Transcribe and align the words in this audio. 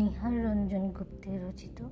নিহার 0.00 0.44
রঞ্জন 0.44 0.88
গুপ্তের 0.88 1.48
রচিত। 1.48 1.82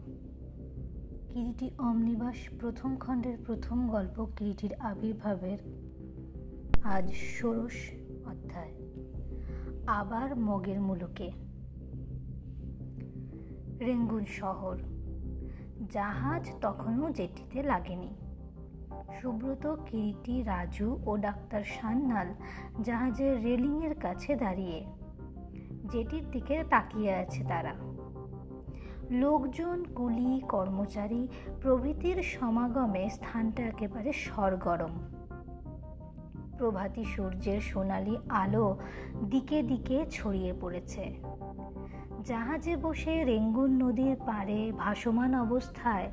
কিরিটি 1.29 1.71
অমনিবাস 1.79 2.37
প্রথম 2.61 2.97
খণ্ডের 2.97 3.39
প্রথম 3.47 3.89
গল্প 3.89 4.27
কিরিটির 4.37 4.75
আবির্ভাবের 4.75 5.59
আজ 6.85 7.13
ষোড়শ 7.13 7.91
অধ্যায়। 8.27 8.73
আবার 9.87 10.37
মগের 10.37 10.81
মুলুকে। 10.81 11.31
রেঙ্গুন 13.81 14.25
শহর। 14.25 14.79
জাহাজ 15.91 16.51
তখনও 16.61 17.11
জেটিতে 17.11 17.63
লাগেনি। 17.63 18.15
সুব্রত, 19.21 19.77
কিরিটি, 19.87 20.43
রাজু 20.43 20.99
ও 21.07 21.17
ডাক্তার 21.17 21.65
সান্নাল 21.65 22.35
জাহাজের 22.83 23.43
রেলিংয়ের 23.43 23.95
কাছে 23.95 24.37
দাঁড়িয়ে 24.37 24.85
জেটির 25.91 26.31
দিকে 26.31 26.65
তাকিয়ে 26.71 27.15
আছে 27.15 27.45
তারা। 27.49 27.88
লোকজন, 29.11 29.85
কুলি, 29.85 30.41
কর্মচারী 30.41 31.29
প্রভৃতির 31.61 32.23
সমাগমে 32.23 33.11
স্থানটা 33.11 33.63
একেবারে 33.63 34.13
সরগরম। 34.13 34.91
প্রভাতী 36.59 37.05
সূর্যের 37.05 37.61
সোনালি 37.61 38.17
আলো 38.29 38.79
দিকে 39.31 39.63
দিকে 39.63 40.07
ছড়িয়ে 40.11 40.55
পড়েছে। 40.61 41.15
জাহাজে 42.25 42.77
বসে 42.77 43.25
রেঙ্গুন 43.25 43.83
নদীর 43.83 44.17
পাড়ে 44.27 44.73
ভাসমান 44.73 45.41
অবস্থায় 45.41 46.11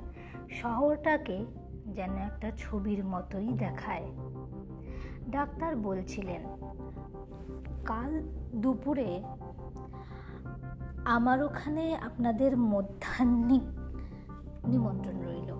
শহরটাকে 0.49 1.45
যেন 1.87 2.11
একটা 2.11 2.51
ছবির 2.57 3.05
মতোই 3.05 3.47
দেখায়। 3.47 4.11
ডাক্তার 5.29 5.75
বলছিলেন, 5.75 6.41
কাল 7.85 8.23
দুপুরে 8.55 9.23
আমার 11.05 11.43
ওখানে 11.43 11.95
আপনাদের 11.95 12.57
মধ্যাহ্নিক 12.57 13.61
নিমন্ত্রণ 14.67 15.21
রইল। 15.21 15.51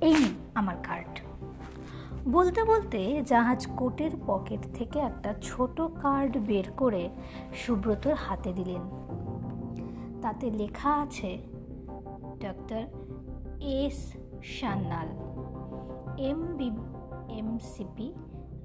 এই 0.00 0.24
আমার 0.54 0.76
কার্ড 0.82 1.20
বলতে 2.28 2.64
বলতে 2.64 3.22
জাহাজ 3.22 3.66
কোটের 3.66 4.10
পকেট 4.26 4.60
থেকে 4.74 4.98
একটা 4.98 5.34
ছোট 5.42 5.80
কার্ড 5.80 6.36
বের 6.38 6.72
করে 6.72 7.08
সুব্রতর 7.54 8.14
হাতে 8.14 8.52
দিলেন। 8.52 8.82
তাতে 10.22 10.50
লেখা 10.50 10.92
আছে 10.94 11.38
doctor 12.40 12.82
S 13.60 14.12
Sanyal 14.60 15.08
M 16.18 16.40
B 16.56 16.70
M 17.38 17.58
CP 17.58 18.12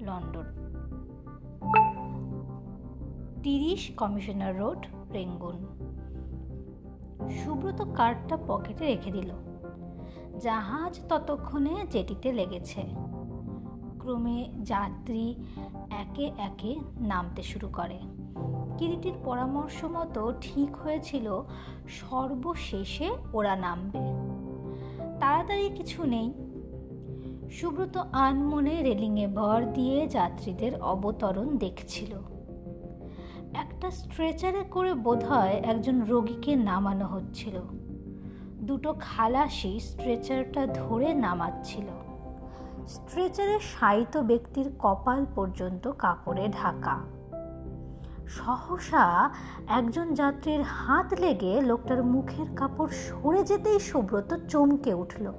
London. 0.00 0.44
তিরিশ 3.42 3.90
কমিশনার 3.96 4.58
রোড 4.58 4.86
রেঙ্গুন 5.12 5.66
সুব্রত 7.30 7.86
কার্ডটা 7.96 8.38
পকেটে 8.48 8.86
রেখে 8.86 9.10
দিল। 9.10 9.30
জাহাজ 10.40 11.00
ততক্ষণে 11.08 11.76
জেটিতে 11.90 12.32
লেগেছে। 12.32 12.82
ক্রমে 13.98 14.48
যাত্রী 14.62 15.34
একে 15.90 16.32
একে 16.38 16.76
নামতে 17.00 17.42
শুরু 17.42 17.68
করে। 17.68 17.98
কিরিটির 18.78 19.12
পরামর্শ 19.24 19.84
মতো 19.84 20.32
ঠিক 20.40 20.76
হয়েছিল, 20.76 21.42
সর্বশেষে 21.88 23.10
ওরা 23.32 23.56
নামবে। 23.56 23.98
তাড়াতাড়ি 25.20 25.68
কিছু 25.68 26.04
নেই। 26.04 26.32
সুব্রত 27.50 27.96
আনমনে 27.96 28.82
রেলিংয়ে 28.82 29.26
ভর 29.26 29.64
দিয়ে 29.74 30.06
যাত্রীদের 30.06 30.82
অবতরণ 30.82 31.56
দেখছিল। 31.56 32.29
একটা 33.54 33.90
স্ট্রেচারে 33.90 34.64
করে 34.70 34.94
বোধহয় 34.94 35.60
একজন 35.64 36.04
রোগীকে 36.04 36.56
নামানো 36.56 37.06
হচ্ছিল। 37.06 37.60
দুটো 38.60 38.94
খালাসি 39.00 39.80
স্ট্রেচারটা 39.80 40.66
ধরে 40.66 41.14
নামাচ্ছিল। 41.14 41.84
স্ট্রেচারে 42.88 43.58
শায়িত 43.60 44.16
ব্যক্তির 44.16 44.70
কপাল 44.78 45.26
পর্যন্ত 45.34 45.92
কাপড়ে 45.98 46.48
ঢাকা। 46.48 46.98
সহসা 48.26 49.30
একজন 49.68 50.14
যাত্রীর 50.14 50.62
হাত 50.62 51.14
লেগে 51.20 51.60
লোকটার 51.60 52.04
মুখের 52.04 52.46
কাপড় 52.56 52.90
সরে 52.90 53.44
যেতেই 53.44 53.78
সুব্রত 53.78 54.34
চমকে 54.48 54.94
উঠল। 54.94 55.32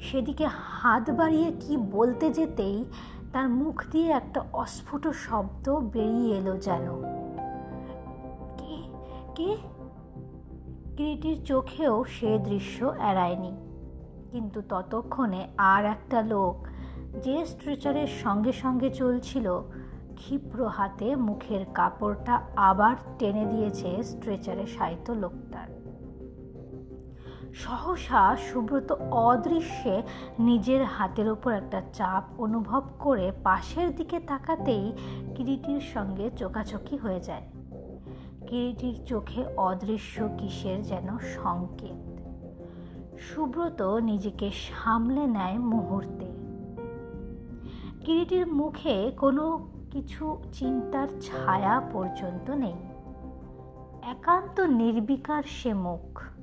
সেদিকে 0.00 0.46
হাত 0.46 1.10
বাড়িয়ে 1.10 1.52
কি 1.60 1.76
বলতে 1.76 2.30
যেতেই 2.30 2.84
তার 3.32 3.48
মুখ 3.48 3.84
দিয়ে 3.90 4.10
একটা 4.10 4.44
অস্ফুট 4.52 5.08
শব্দ 5.08 5.76
বেরিয়ে 5.76 6.36
এলো 6.36 6.56
যেন। 6.56 7.02
কে? 8.58 8.82
কে? 9.34 9.56
কিরিটির 10.96 11.44
চোখেও 11.44 12.04
সে 12.04 12.38
দৃশ্য 12.38 12.84
এড়ায়নি। 12.84 13.52
কিন্তু 14.30 14.62
ততক্ষণে 14.68 15.48
আর 15.58 15.84
একটা 15.84 16.22
লোক, 16.22 16.66
যে 17.22 17.46
স্ট্রেচারের 17.46 18.06
সঙ্গে 18.06 18.52
সঙ্গে 18.52 18.90
চলছিল, 18.90 19.60
ক্ষিপ্র 20.16 20.66
হাতে 20.66 21.16
মুখের 21.16 21.66
কাপড়টা 21.74 22.40
আবার 22.56 22.96
টেনে 23.18 23.46
দিয়েছে 23.46 24.02
স্ট্রেচারে 24.02 24.66
সাহিত্য 24.66 25.12
লোকটার। 25.12 25.75
সহসা 27.56 28.36
সুব্রত 28.36 28.92
অদৃশ্যে 29.10 30.02
নিজের 30.38 30.84
হাতের 30.84 31.28
ওপর 31.28 31.52
একটা 31.52 31.82
চাপ 31.92 32.40
অনুভব 32.40 32.82
করে 32.98 33.32
পাশের 33.44 33.96
দিকে 33.96 34.20
তাকাতেই 34.20 34.92
কিরিটির 35.34 35.80
সঙ্গে 35.80 36.30
চোখাচোখি 36.30 36.96
হয়ে 36.96 37.20
যায়। 37.20 37.42
কিরিটির 38.46 39.04
চোখে 39.04 39.44
অদৃশ্য 39.56 40.28
কিসের 40.38 40.82
যেন 40.82 41.18
সংকেত। 41.18 42.20
সুব্রত 43.18 43.82
নিজেকে 43.82 44.50
সামলে 44.50 45.26
নেয় 45.26 45.58
মুহূর্তে। 45.58 46.26
কিরিটির 48.04 48.46
মুখে 48.46 49.10
কোনো 49.10 49.68
কিছু 49.90 50.38
চিন্তার 50.52 51.08
ছায়া 51.20 51.80
পর্যন্ত 51.92 52.50
নেই। 52.50 52.74
একান্ত 54.02 54.60
নির্বিকার 54.60 55.42
সে 55.42 55.74
মুখ। 55.74 56.35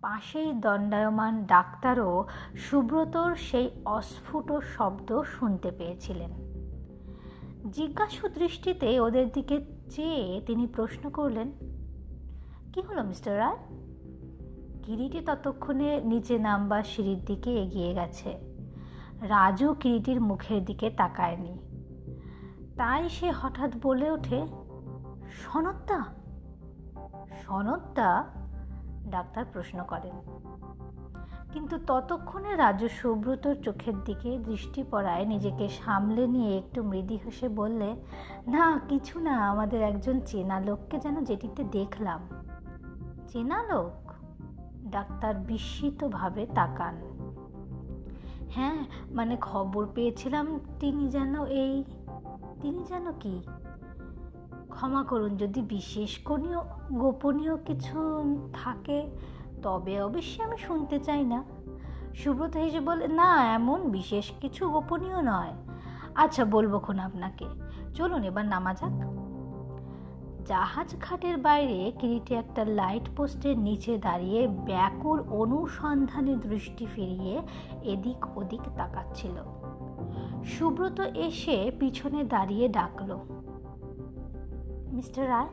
পাশেই 0.00 0.52
দণ্ডায়মান 0.52 1.44
ডাক্তারও 1.44 2.24
সুব্রতর 2.56 3.34
সেই 3.34 3.70
অস্ফুট 3.84 4.52
শব্দ 4.52 5.22
শুনতে 5.22 5.70
পেয়েছিলেন। 5.70 6.30
জিজ্ঞাসু 7.70 8.28
দৃষ্টিতে 8.28 9.00
ওদের 9.00 9.28
দিকে 9.28 9.66
চেয়ে 9.90 10.42
তিনি 10.46 10.66
প্রশ্ন 10.66 11.10
করলেন, 11.10 11.52
কি 12.72 12.80
হলো, 12.80 13.02
মিস্টার 13.02 13.38
রায়? 13.38 13.56
কিরিটি 14.82 15.20
ততক্ষণে 15.20 16.00
নিচে 16.00 16.38
নামবার 16.38 16.82
সিঁড়ির 16.82 17.24
দিকে 17.24 17.62
এগিয়ে 17.62 17.94
গেছে। 17.94 18.30
রাজু 19.20 19.74
কিরিটির 19.74 20.20
মুখের 20.20 20.64
দিকে 20.64 20.90
তাকায়নি। 20.90 21.58
তাই 22.76 23.08
সে 23.08 23.30
হঠাৎ 23.30 23.70
বলে 23.82 24.10
ওঠে 24.10 24.46
সনদটা 25.30 26.04
সনদটা 27.46 28.24
ডাক্তার 29.10 29.44
প্রশ্ন 29.52 29.84
করেন। 29.84 30.14
কিন্তু 31.52 31.78
ততক্ষণে 31.86 32.56
রাজু 32.56 32.88
সুব্রতর 32.88 33.54
চোখের 33.54 33.94
দিকে 34.04 34.38
দৃষ্টি 34.38 34.84
পড়ায় 34.90 35.24
নিজেকে 35.24 35.68
সামলে 35.68 36.26
নিয়ে 36.26 36.58
একটু 36.58 36.82
মৃদি 36.82 37.16
হেসে 37.16 37.48
বললে, 37.48 37.96
না, 38.48 38.80
কিছু 38.88 39.20
না, 39.20 39.50
আমাদের 39.50 39.82
একজন 39.82 40.20
চেনা 40.20 40.60
লোককে 40.60 40.98
যেন 40.98 41.24
যেটিতে 41.24 41.64
দেখলাম। 41.64 42.20
চেনা 43.28 43.62
লোক? 43.62 44.12
ডাক্তার 44.90 45.34
বিস্মিতভাবে 45.34 46.46
তাকান। 46.54 47.00
হ্যাঁ 48.50 48.84
মানে 49.10 49.36
খবর 49.40 49.86
পেয়েছিলাম, 49.94 50.60
তিনি 50.80 51.08
যেন 51.08 51.44
এই, 51.44 51.84
তিনি 52.60 52.84
যেন 52.88 53.12
কি? 53.12 53.42
ক্ষমা 54.68 55.02
করুন। 55.02 55.36
যদি 55.36 55.62
বিশেষ 55.62 56.18
কোনো 56.18 56.64
গোপনীয় 56.92 57.56
কিছু 57.56 58.24
থাকে, 58.52 59.10
তবে 59.62 60.02
অবশ্যই 60.02 60.44
আমি 60.44 60.58
শুনতে 60.58 60.98
চাই 60.98 61.24
না। 61.24 61.44
সুব্রত 62.14 62.56
হেসে 62.56 62.80
বলে, 62.80 63.08
না, 63.08 63.54
এমন 63.54 63.90
বিশেষ 63.90 64.30
কিছু 64.40 64.68
গোপনীয় 64.68 65.22
নয়। 65.22 65.52
আচ্ছা 66.14 66.44
বলব 66.44 66.78
খন 66.78 66.98
আপনাকে। 66.98 67.44
চলুন, 67.94 68.24
এবার 68.24 68.46
নামা 68.46 68.74
যাক। 68.74 69.18
জাহাজ 70.46 70.94
ঘাটের 71.00 71.36
বাইরে 71.36 71.92
কিরিটে 71.98 72.34
একটা 72.34 72.64
লাইট 72.64 73.08
পোস্টের 73.16 73.58
নিচে 73.58 73.98
দাঁড়িয়ে 73.98 74.48
ব্যাকুল 74.48 75.20
অনুসন্ধানে 75.20 76.36
দৃষ্টি 76.36 76.86
ফিরিয়ে 76.86 77.42
এদিক 77.82 78.38
ওদিক 78.38 78.60
তাকাচ্ছিল। 78.76 79.42
সুব্রত 80.44 81.00
এসে 81.00 81.72
পিছনে 81.78 82.24
দাঁড়িয়ে 82.24 82.68
ডাকল 82.68 83.18
মিস্টার 84.98 85.28
রায়? 85.28 85.48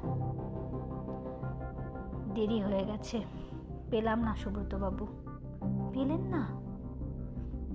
দেরি 2.33 2.62
হয়ে 2.62 2.86
গেছে। 2.86 3.24
পেলাম 3.92 4.19
না 4.19 4.36
সুব্রতবাবু। 4.36 5.07
পেলেন 5.94 6.21
না? 6.21 6.47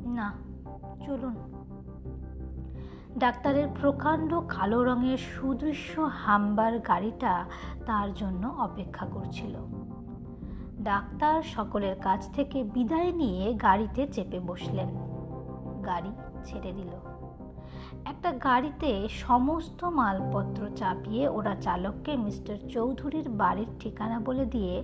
না, 0.08 0.32
চলুন। 1.06 1.34
ডাক্তারের 3.19 3.69
প্রকাণ্ড 3.81 4.40
কালো 4.49 4.84
রঙের 4.84 5.19
সুদৃশ্য 5.19 6.00
হাম্বার 6.00 6.78
গাড়িটা 6.78 7.44
তার 7.87 8.14
জন্য 8.14 8.46
অপেক্ষা 8.46 9.06
করছিল। 9.06 9.56
ডাক্তার 10.82 11.43
সকলের 11.43 11.96
কাছ 12.02 12.34
থেকে 12.34 12.64
বিদায় 12.64 13.12
নিয়ে 13.12 13.55
গাড়িতে 13.55 14.06
চেপে 14.06 14.40
বসলেন। 14.40 14.88
গাড়ি 15.87 16.11
ছেড়ে 16.44 16.73
দিল। 16.73 17.10
একটা 18.06 18.32
গাড়িতে 18.32 19.08
সমস্ত 19.08 19.85
মালপত্র 19.85 20.69
চাপিয়ে 20.76 21.29
ওরা 21.29 21.56
চালককে 21.61 22.17
মিস্টার 22.17 22.56
চৌধুরীর 22.69 23.29
বাড়ির 23.29 23.67
ঠিকানা 23.81 24.20
বলে 24.20 24.44
দিয়ে 24.44 24.82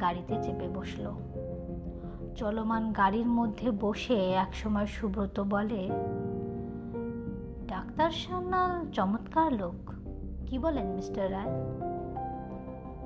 গাড়িতে 0.00 0.34
চেপে 0.42 0.68
বসল। 0.68 1.14
চলমান 2.36 2.92
গাড়ির 2.92 3.26
মধ্যে 3.26 3.70
বসে 3.70 4.30
একসময় 4.32 4.86
সুব্রত 4.86 5.40
বলে, 5.40 5.88
ডাক্তার 7.68 8.10
সান্যাল 8.10 8.90
চমৎকার 8.90 9.52
লোক। 9.52 9.92
কি 10.46 10.58
বলেন 10.58 10.86
মিস্টার 10.86 11.32
রায়? 11.32 11.91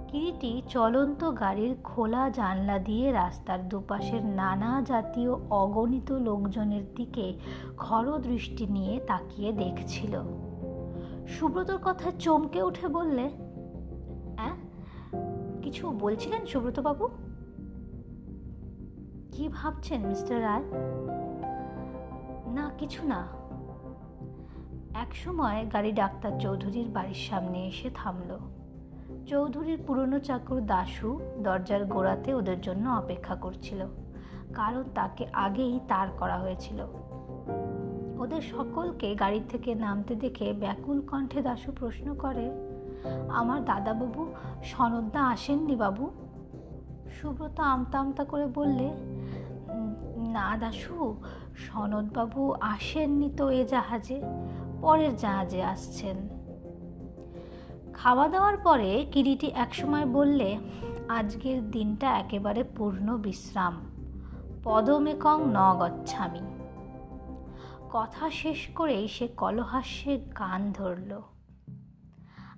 কিরিটি 0.08 0.62
চলন্ত 0.68 1.30
গাড়ির 1.40 1.76
খোলা 1.84 2.30
জানলা 2.30 2.78
দিয়ে 2.78 3.12
রাস্তার 3.12 3.68
দুপাশের 3.68 4.26
নানা 4.26 4.82
জাতীয় 4.82 5.32
অগণিত 5.32 6.12
লোকজনের 6.12 6.94
দিকে 6.94 7.38
খর 7.76 8.18
দৃষ্টি 8.18 8.66
নিয়ে 8.66 9.00
তাকিয়ে 9.00 9.52
দেখছিল। 9.52 10.22
সুব্রতর 11.26 11.78
কথা 11.82 12.10
চমকে 12.18 12.62
উঠে 12.62 12.88
বললে 12.88 13.30
হ্যাঁ 14.36 14.56
কিছু 15.62 15.90
বলছিলেন 15.90 16.46
সুব্রতবাবু? 16.46 17.08
কি 19.32 19.48
ভাবছেন, 19.48 20.06
মিস্টার 20.06 20.42
রায়? 20.42 20.62
না, 22.54 22.70
কিছু 22.78 23.06
না। 23.06 23.26
এক 24.94 25.16
সময় 25.16 25.66
গাড়ি 25.72 25.92
ডাক্তার 25.92 26.40
চৌধুরীর 26.40 26.88
বাড়ির 26.88 27.14
সামনে 27.14 27.66
এসে 27.66 27.90
থামলো। 27.94 28.55
চৌধুরীর 29.30 29.80
পুরনো 29.86 30.18
চাকর 30.28 30.60
দাশু 30.72 31.10
দরজার 31.46 31.82
গোড়াতে 31.84 32.30
ওদের 32.34 32.58
জন্য 32.60 32.84
অপেক্ষা 33.00 33.34
করছিল, 33.44 33.80
কারণ 34.58 34.84
তাকে 34.94 35.24
আগেই 35.44 35.74
তার 35.90 36.08
করা 36.20 36.36
হয়েছিল। 36.38 36.78
ওদের 38.22 38.42
সকলকে 38.54 39.08
গাড়ি 39.22 39.40
থেকে 39.48 39.70
নামতে 39.84 40.14
দেখে 40.14 40.46
ব্যাকুল 40.62 40.98
কণ্ঠে 41.10 41.40
দাশু 41.42 41.70
প্রশ্ন 41.80 42.06
করে, 42.14 42.46
আমার 43.40 43.60
দাদাবাবু 43.64 44.22
সনদদা 44.70 45.22
আসেননি 45.34 45.76
বাবু? 45.76 46.04
সুব্রত 47.16 47.58
আমতা 47.72 47.96
আমতা 48.02 48.24
করে 48.24 48.46
বললে 48.58 48.86
না 50.36 50.48
দাশু, 50.62 50.96
সনদবাবু 51.64 52.42
আসেননি 52.74 53.28
তো 53.38 53.44
এ 53.60 53.62
জাহাজে, 53.72 54.18
পরের 54.82 55.12
জাহাজে 55.22 55.60
আসছেন। 55.74 56.16
খাওয়া 57.96 58.28
দাওয়ার 58.28 58.56
পরে 58.56 59.06
কিরিটি 59.12 59.46
একসময় 59.46 60.06
বললে, 60.06 60.58
আজকের 61.08 61.70
দিনটা 61.70 62.08
একেবারে 62.18 62.64
পূর্ণ 62.76 63.16
বিশ্রাম। 63.16 63.74
পদমেকং 64.64 65.38
ন 65.52 65.58
গচ্ছামি 65.78 66.44
কথা 67.92 68.30
শেষ 68.30 68.60
করেই 68.74 69.08
সে 69.08 69.28
কলহাস্যে 69.28 70.18
গান 70.18 70.72
ধরল। 70.72 71.20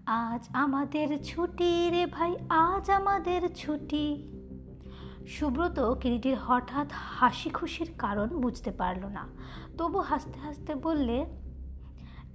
আজ 0.07 0.49
আমাদের 0.53 1.09
ছুটি 1.23 1.91
রে 1.91 2.07
ভাই, 2.07 2.37
আজ 2.49 2.91
আমাদের 2.91 3.55
ছুটি। 3.55 4.07
সুব্রত 5.27 5.79
কিরিটির 5.95 6.39
হঠাৎ 6.39 6.89
হাসি 6.93 7.51
খুশির 7.51 7.91
কারণ 7.99 8.29
বুঝতে 8.29 8.71
পারল 8.71 9.07
না। 9.07 9.25
তবু 9.79 9.99
হাসতে 9.99 10.39
হাসতে 10.39 10.75
বললে 10.75 11.27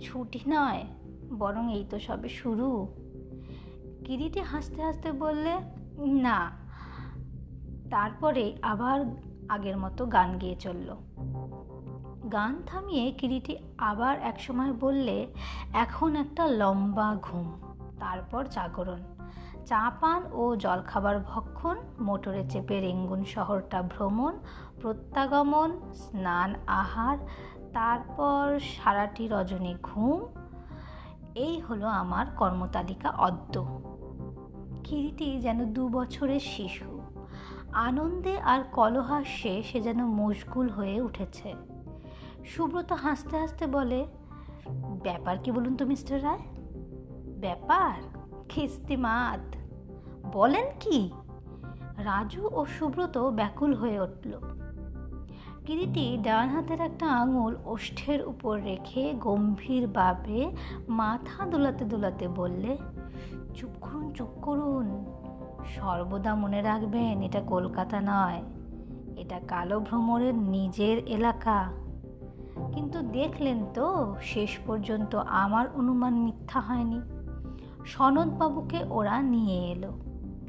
ছুটি 0.02 0.40
নয়, 0.48 0.84
বরং 1.32 1.74
এই 1.74 1.86
তো 1.90 2.00
সবে 2.00 2.30
শুরু। 2.30 2.88
কিরিটি 4.06 4.40
হাসতে 4.40 4.82
হাসতে 4.82 5.12
বললে, 5.12 5.60
না। 6.00 6.52
তারপরে 7.92 8.58
আবার 8.62 9.06
আগের 9.50 9.78
মতো 9.78 10.06
গান 10.06 10.38
গেয়ে 10.38 10.56
চলল। 10.56 10.96
গান 12.30 12.64
থামিয়ে 12.68 13.12
কিরিটি 13.12 13.58
আবার 13.78 14.20
একসময় 14.20 14.74
বললে, 14.74 15.34
এখন 15.74 16.16
একটা 16.16 16.48
লম্বা 16.48 17.18
ঘুম। 17.22 17.54
তারপর 18.00 18.46
জাগরণ। 18.46 19.00
চা 19.66 19.92
পান 20.00 20.24
ও 20.32 20.56
জলখাবার 20.56 21.20
ভক্ষণ, 21.20 21.78
মোটরে 22.00 22.44
চেপে 22.50 22.80
রেঙ্গুন 22.80 23.24
শহরটা 23.24 23.82
ভ্রমণ, 23.82 24.40
প্রত্যাগমন, 24.82 25.80
স্নান, 25.94 26.56
আহার 26.68 27.18
তারপর 27.74 28.60
সারাটি 28.60 29.28
রজনী 29.32 29.76
ঘুম। 29.84 30.26
এই 31.36 31.60
হলো 31.60 31.88
আমার 31.88 32.26
কর্মতালিকা 32.38 33.10
অদ্য। 33.10 33.66
কিরিটি 34.84 35.40
যেন 35.40 35.74
দু 35.74 35.90
বছরের 35.90 36.40
শিশু। 36.40 37.02
আনন্দে 37.72 38.40
আর 38.40 38.64
কলহাস্যে 38.64 39.64
সে 39.64 39.82
যেন 39.82 40.06
মশগুল 40.06 40.70
হয়ে 40.70 41.02
উঠেছে। 41.02 41.54
সুব্রত 42.46 42.92
হাসতে 42.92 43.38
হাসতে 43.38 43.68
বলে, 43.68 44.08
ব্যাপার 45.04 45.38
কি 45.38 45.52
বলুন 45.52 45.76
তো, 45.76 45.86
মিস্টার 45.86 46.24
রায়? 46.24 46.40
ব্যাপার? 47.40 48.02
খিস্তিমাত 48.50 49.56
বলেন 50.32 50.66
কি? 50.80 51.12
রাজু 51.98 52.50
ও 52.52 52.66
সুব্রত 52.66 53.18
ব্যাকুল 53.18 53.74
হয়ে 53.74 54.00
উঠল। 54.00 54.53
কিরিটি 55.66 56.18
ডান 56.22 56.50
হাতের 56.50 56.82
একটা 56.82 57.08
আঙুল 57.08 57.56
ওষ্ঠের 57.66 58.28
উপর 58.28 58.62
রেখে 58.64 59.14
গম্ভীরভাবে 59.14 60.52
মাথা 60.90 61.46
দোলাতে 61.46 61.86
দোলাতে 61.86 62.28
বললে, 62.28 62.78
চুপ 63.56 63.70
করুন 63.82 64.14
চুপ 64.14 64.28
করুন। 64.42 65.06
সর্বদা 65.76 66.36
মনে 66.36 66.62
রাখবেন 66.62 67.22
এটা 67.22 67.42
কলকাতা 67.42 68.02
নয়। 68.02 68.44
এটা 69.18 69.40
কালো 69.48 69.80
ভ্রমণের 69.80 70.36
নিজের 70.36 71.08
এলাকা। 71.08 71.72
কিন্তু 72.74 73.02
দেখলেন 73.02 73.66
তো, 73.74 74.16
শেষ 74.22 74.58
পর্যন্ত 74.66 75.16
আমার 75.16 75.68
অনুমান 75.76 76.14
মিথ্যা 76.14 76.62
হয়নি। 76.62 77.02
সনদবাবুকে 77.86 78.84
ওরা 78.90 79.22
নিয়ে 79.22 79.72
এলো। 79.72 79.92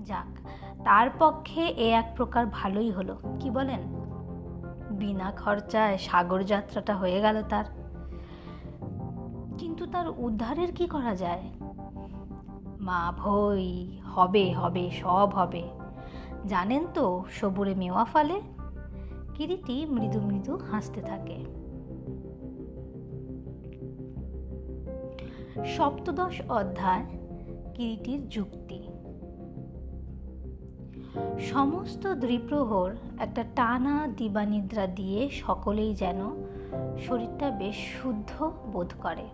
যাক, 0.04 0.38
তার 0.84 1.10
পক্ষে 1.18 1.60
এ 1.60 1.92
এক 1.92 2.12
প্রকার 2.16 2.46
ভালোই 2.52 2.90
হলো। 2.90 3.16
কি 3.40 3.50
বলেন? 3.50 3.93
বিনা 4.94 5.32
খরচায় 5.36 5.98
সাগর 5.98 6.42
যাত্রাটা 6.42 6.96
হয়ে 6.96 7.20
গেল 7.20 7.42
তার। 7.42 7.64
কিন্তু 9.58 9.86
তার 9.86 10.04
উদ্ধারের 10.08 10.72
কি 10.72 10.86
করা 10.86 11.14
যায়? 11.14 11.42
মা 12.80 13.12
ভই, 13.18 13.98
হবে 14.04 14.52
হবে, 14.52 14.90
সব 14.90 15.30
হবে। 15.34 15.62
জানেন 16.46 16.86
তো, 16.94 17.24
সবুরে 17.30 17.74
মেওয়া 17.74 18.04
ফলে 18.04 18.40
কিরিটি 19.34 19.86
মৃদু 19.86 20.20
মৃদু 20.20 20.56
হাসতে 20.56 21.02
থাকে। 21.02 21.44
সপ্তদশ 25.64 26.40
অধ্যায় 26.48 27.04
কিরিটির 27.74 28.28
যুক্তি। 28.28 28.88
সমস্ত 31.50 32.14
দ্বিপ্রহর 32.14 32.92
একটা 33.18 33.44
টানা 33.56 34.08
দিবানিদ্রা 34.16 34.86
দিয়ে 34.86 35.30
সকলেই 35.30 35.94
যেন 35.94 36.20
শরীরটা 37.08 37.50
বেশ 37.50 37.74
শুদ্ধ 38.02 38.50
বোধ 38.72 38.92
করে। 39.02 39.24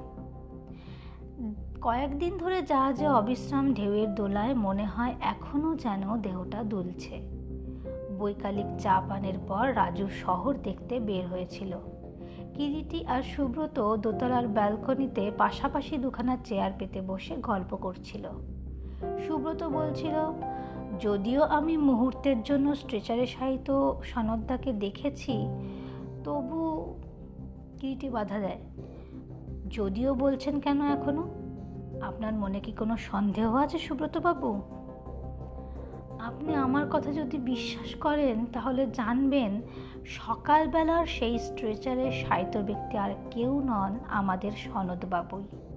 কয়েকদিন 1.80 2.38
ধরে 2.38 2.56
যা 2.56 2.66
জাহাজে 2.66 3.08
অবিশ্রাম 3.08 3.74
ঢেউয়ের 3.74 4.14
দোলায় 4.14 4.54
মনে 4.54 4.84
হয় 4.84 5.14
এখনও 5.20 5.76
যেন 5.76 6.16
দেহটা 6.16 6.62
দুলছে। 6.62 7.20
বৈকালিক 8.18 8.66
চা 8.78 9.02
পানের 9.08 9.38
পর 9.48 9.76
রাজু 9.76 10.08
শহর 10.08 10.56
দেখতে 10.56 11.00
বের 11.00 11.26
হয়েছিল। 11.26 11.78
কিরিটি 12.54 13.06
আর 13.06 13.22
সুব্রত 13.22 13.96
দোতলার 13.96 14.48
ব্যালকনিতে 14.48 15.30
পাশাপাশি 15.38 15.98
দুখানা 15.98 16.36
চেয়ার 16.44 16.70
পেতে 16.78 17.00
বসে 17.00 17.36
গল্প 17.36 17.76
করছিল। 17.76 18.28
সুব্রত 19.26 19.64
বলছিল 19.64 20.14
যদিও 21.00 21.42
আমি 21.42 21.76
মুহূর্তের 21.76 22.42
জন্য 22.42 22.76
স্ট্রেচারে 22.76 23.26
সাহিত 23.26 23.92
সনদদাকে 24.02 24.72
দেখেছি, 24.72 25.32
তবু 26.24 26.94
কিরিটি 27.78 28.10
বাধা 28.10 28.38
দেয়। 28.38 28.58
যদিও 29.68 30.14
বলছেন 30.14 30.60
কেন 30.60 30.82
এখনও? 30.82 31.28
আপনার 32.00 32.34
মনে 32.34 32.60
কি 32.60 32.72
কোনো 32.72 32.96
সন্দেহ 32.96 33.56
আছে 33.56 33.78
সুব্রতবাবু? 33.78 34.62
আপনি 36.20 36.54
আমার 36.54 36.86
কথা 36.90 37.12
যদি 37.12 37.38
বিশ্বাস 37.38 37.94
করেন, 37.94 38.46
তাহলে 38.46 38.86
জানবেন 38.86 39.60
সকালবেলার 40.06 41.06
সেই 41.06 41.38
স্ট্রেচারে 41.38 42.24
সাহিত্য 42.28 42.58
ব্যক্তি 42.58 42.96
আর 42.96 43.14
কেউ 43.30 43.60
নন 43.60 43.98
আমাদের 44.08 44.52
সনদবাবুই। 44.52 45.69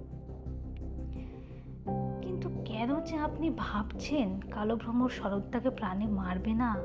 কেন 2.74 3.00
যে 3.00 3.16
আপনি 3.16 3.50
ভাবছেন 3.56 4.40
কালো 4.40 4.76
ভ্রমর 4.76 5.08
শরৎটাকে 5.08 5.70
প্রাণে 5.70 6.06
মারবে 6.06 6.54
না? 6.54 6.76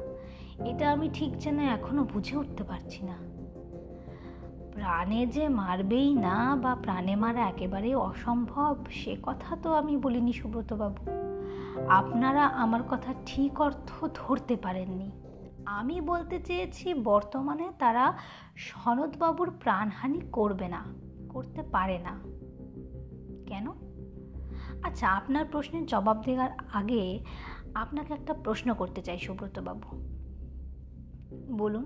এটা 0.65 0.91
আমি 0.91 1.09
ঠিক 1.13 1.37
যেন 1.37 1.59
এখনও 1.59 2.03
বুঝে 2.03 2.37
উঠতে 2.37 2.63
পারছি 2.63 3.05
না। 3.05 3.17
প্রাণে 4.71 5.25
যে 5.25 5.49
মারবেই 5.49 6.13
না 6.13 6.55
বা 6.55 6.75
প্রাণে 6.75 7.15
মারা 7.15 7.49
একেবারেই 7.49 7.95
অসম্ভব, 7.95 8.77
সে 8.89 9.15
কথা 9.23 9.55
তো 9.55 9.73
আমি 9.73 9.97
বলিনি 9.97 10.33
সুব্রতবাবু। 10.33 11.11
আপনারা 11.87 12.45
আমার 12.45 12.83
কথা 12.83 13.13
ঠিক 13.25 13.61
অর্থ 13.61 14.05
ধরতে 14.13 14.55
পারেননি। 14.55 15.11
আমি 15.65 16.01
বলতে 16.01 16.39
চেয়েছি 16.39 16.93
বর্তমানে 16.93 17.71
তারা 17.79 18.17
সনদবাবুর 18.55 19.51
প্রাণহানি 19.59 20.19
করবে 20.19 20.67
না, 20.67 20.83
করতে 21.29 21.61
পারে 21.61 21.99
না। 21.99 22.19
কেন? 23.47 23.88
আচ্ছা 24.83 25.09
আপনার 25.09 25.45
প্রশ্নের 25.45 25.85
জবাব 25.85 26.21
দেওয়ার 26.21 26.49
আগে 26.73 27.19
আপনাকে 27.75 28.13
একটা 28.13 28.33
প্রশ্ন 28.33 28.73
করতে 28.73 29.01
চাই, 29.01 29.19
সুব্রতবাবু। 29.19 29.97
বলুন। 31.57 31.85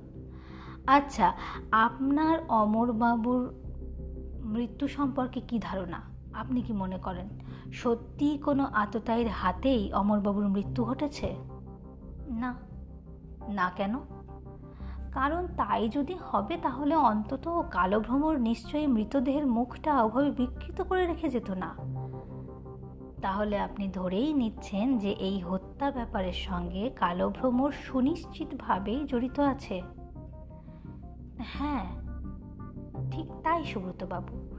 আচ্ছা 0.88 1.34
আপনার 1.72 2.40
অমরবাবুর 2.50 3.54
মৃত্যু 4.46 4.88
সম্পর্কে 4.88 5.42
কি 5.42 5.60
ধারণা? 5.62 6.02
আপনি 6.34 6.62
কি 6.62 6.74
মনে 6.74 6.98
করেন? 6.98 7.30
সত্যি 7.74 8.38
কোনো 8.38 8.64
আততায়ীর 8.64 9.28
হাতেই 9.28 9.94
অমরবাবুর 9.94 10.48
মৃত্যু 10.48 10.84
ঘটেছে? 10.84 11.36
না। 12.30 12.56
না 13.48 13.72
কেন? 13.76 13.96
কারণ 15.12 15.48
তাই 15.48 15.90
যদি 15.90 16.16
হবে, 16.24 16.58
তাহলে 16.58 16.96
অন্তত 16.96 17.64
কালো 17.72 18.00
ভ্রমর 18.00 18.40
নিশ্চয়ই 18.40 18.88
মৃতদেহের 18.88 19.48
মুখটা 19.48 20.04
ওভাবে 20.04 20.32
বিকৃত 20.32 20.82
করে 20.82 21.08
রেখে 21.08 21.30
যেত 21.30 21.52
না। 21.52 21.76
তাহলে 23.24 23.60
আপনি 23.60 23.88
ধরেই 23.88 24.34
নিচ্ছেন 24.34 24.98
যে 24.98 25.12
এই 25.12 25.40
হত্যা 25.40 25.92
ব্যাপারের 25.92 26.34
সঙ্গে 26.34 26.90
কালো 26.90 27.30
ভ্রমর 27.30 27.72
সুনিশ্চিতভাবেই 27.72 29.06
জড়িত 29.06 29.40
আছে। 29.40 29.82
হ্যাঁ 31.40 31.86
ঠিক 33.12 33.28
তাই 33.44 33.64
সুব্রতবাবু। 33.64 34.58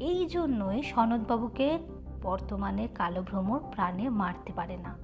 এই 0.00 0.26
জন্যই 0.26 0.82
সনদবাবুকে 0.82 1.78
বর্তমানে 2.22 2.88
কালো 2.94 3.22
ভ্রমর 3.22 3.60
প্রাণে 3.70 4.08
মারতে 4.08 4.52
পারে 4.52 4.76
না। 4.76 4.96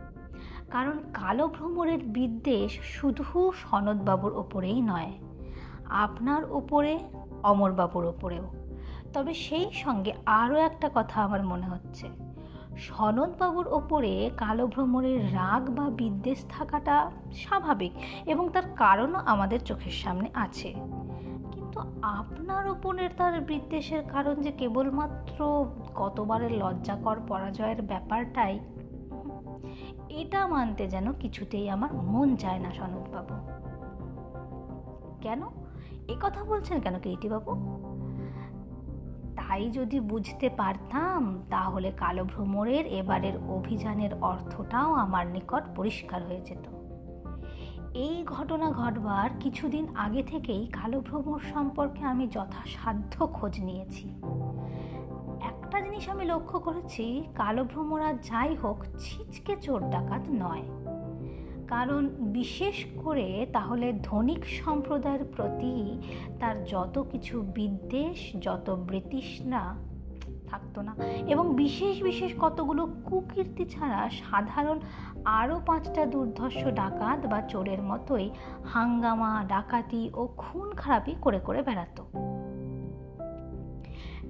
কারণ 0.70 0.98
কালো 1.14 1.48
ভ্রমরের 1.48 2.04
বিদ্বেষ 2.04 2.80
শুধু 2.80 3.52
সনদবাবুর 3.52 4.32
ওপরেই 4.32 4.80
নয়, 4.80 5.12
আপনার 5.84 6.52
ওপরে, 6.52 6.98
অমরবাবুর 7.42 8.04
ওপরেও। 8.04 8.48
তবে 9.12 9.34
সেই 9.34 9.72
সঙ্গে 9.72 10.12
আরও 10.26 10.56
একটা 10.56 10.90
কথা 10.94 11.24
আমার 11.24 11.44
মনে 11.44 11.66
হচ্ছে। 11.66 12.21
সনদবাবুর 12.76 13.68
ওপরে 13.68 14.30
কালো 14.36 14.66
ভ্রমণের 14.66 15.34
রাগ 15.34 15.70
বা 15.70 15.90
বিদ্বেষ 15.90 16.44
থাকাটা 16.48 17.10
স্বাভাবিক 17.32 17.92
এবং 18.26 18.48
তার 18.48 18.62
কারণও 18.76 19.18
আমাদের 19.18 19.60
চোখের 19.60 19.90
সামনে 19.90 20.30
আছে। 20.34 20.74
কিন্তু 21.52 21.80
আপনার 22.02 22.68
ওপরের 22.68 23.10
তার 23.16 23.40
বিদ্বেষের 23.40 24.02
কারণ 24.08 24.34
যে 24.34 24.52
কেবলমাত্র 24.52 25.66
কতবারের 25.94 26.52
লজ্জাকর 26.52 27.20
পরাজয়ের 27.28 27.82
ব্যাপারটাই, 27.82 28.58
এটা 30.08 30.46
মানতে 30.46 30.86
যেন 30.86 31.12
কিছুতেই 31.12 31.70
আমার 31.70 31.94
মন 31.94 32.36
চায় 32.36 32.58
না 32.58 32.72
সনদবাবু। 32.72 33.34
কেন? 35.20 35.42
এ 36.08 36.16
কথা 36.22 36.44
বলছেন 36.44 36.80
কেন 36.80 36.94
বাবু 37.30 37.52
তাই 39.48 39.70
যদি 39.70 40.00
বুঝতে 40.00 40.48
পারতাম, 40.48 41.42
তাহলে 41.50 41.92
কালো 41.96 42.24
ভ্রমণের 42.24 42.86
এবারের 42.86 43.32
অভিযানের 43.48 44.10
অর্থটাও 44.20 44.92
আমার 44.92 45.26
নিকট 45.26 45.62
পরিষ্কার 45.76 46.26
হয়ে 46.26 46.40
যেত। 46.40 46.68
এই 47.94 48.24
ঘটনা 48.26 48.70
ঘটবার 48.70 49.30
কিছুদিন 49.40 49.86
আগে 49.96 50.22
থেকেই 50.22 50.66
কালো 50.66 51.00
ভ্রমর 51.00 51.40
সম্পর্কে 51.54 52.02
আমি 52.04 52.26
যথাসাধ্য 52.26 53.26
খোঁজ 53.26 53.60
নিয়েছি। 53.60 54.08
একটা 55.42 55.80
জিনিস 55.80 56.08
আমি 56.08 56.24
লক্ষ্য 56.24 56.58
করেছি, 56.58 57.24
কালো 57.34 57.64
ভ্রমরা 57.64 58.12
যাই 58.12 58.54
হোক, 58.54 58.84
ছিচকে 58.98 59.56
চোর 59.56 59.90
ডাকাত 59.90 60.22
নয়। 60.28 60.62
কারণ 61.72 62.08
বিশেষ 62.08 62.84
করে 62.96 63.46
তাহলে 63.52 63.92
ধনিক 64.02 64.46
সম্প্রদায়ের 64.46 65.24
প্রতি 65.24 66.00
তার 66.40 66.64
যত 66.64 67.04
কিছু 67.12 67.40
বিদ্বেষ, 67.40 68.32
যত 68.40 68.70
বৃতৃষ্ণা 68.70 69.76
থাকতো 70.46 70.82
না। 70.82 70.96
এবং 71.26 71.56
বিশেষ 71.56 72.02
বিশেষ 72.02 72.32
কতগুলো 72.40 72.86
কুকীর্তি 72.86 73.64
ছাড়া 73.64 74.10
সাধারণ 74.10 74.80
আরও 75.24 75.60
পাঁচটা 75.66 76.06
দুর্ধর্ষ 76.06 76.64
ডাকাত 76.66 77.26
বা 77.26 77.42
চোরের 77.42 77.82
মতোই 77.82 78.30
হাঙ্গামা, 78.64 79.44
ডাকাতি 79.48 80.10
ও 80.14 80.26
খুন 80.26 80.70
খারাপি 80.70 81.14
করে 81.20 81.40
করে 81.40 81.62
বেড়াতো। 81.62 82.06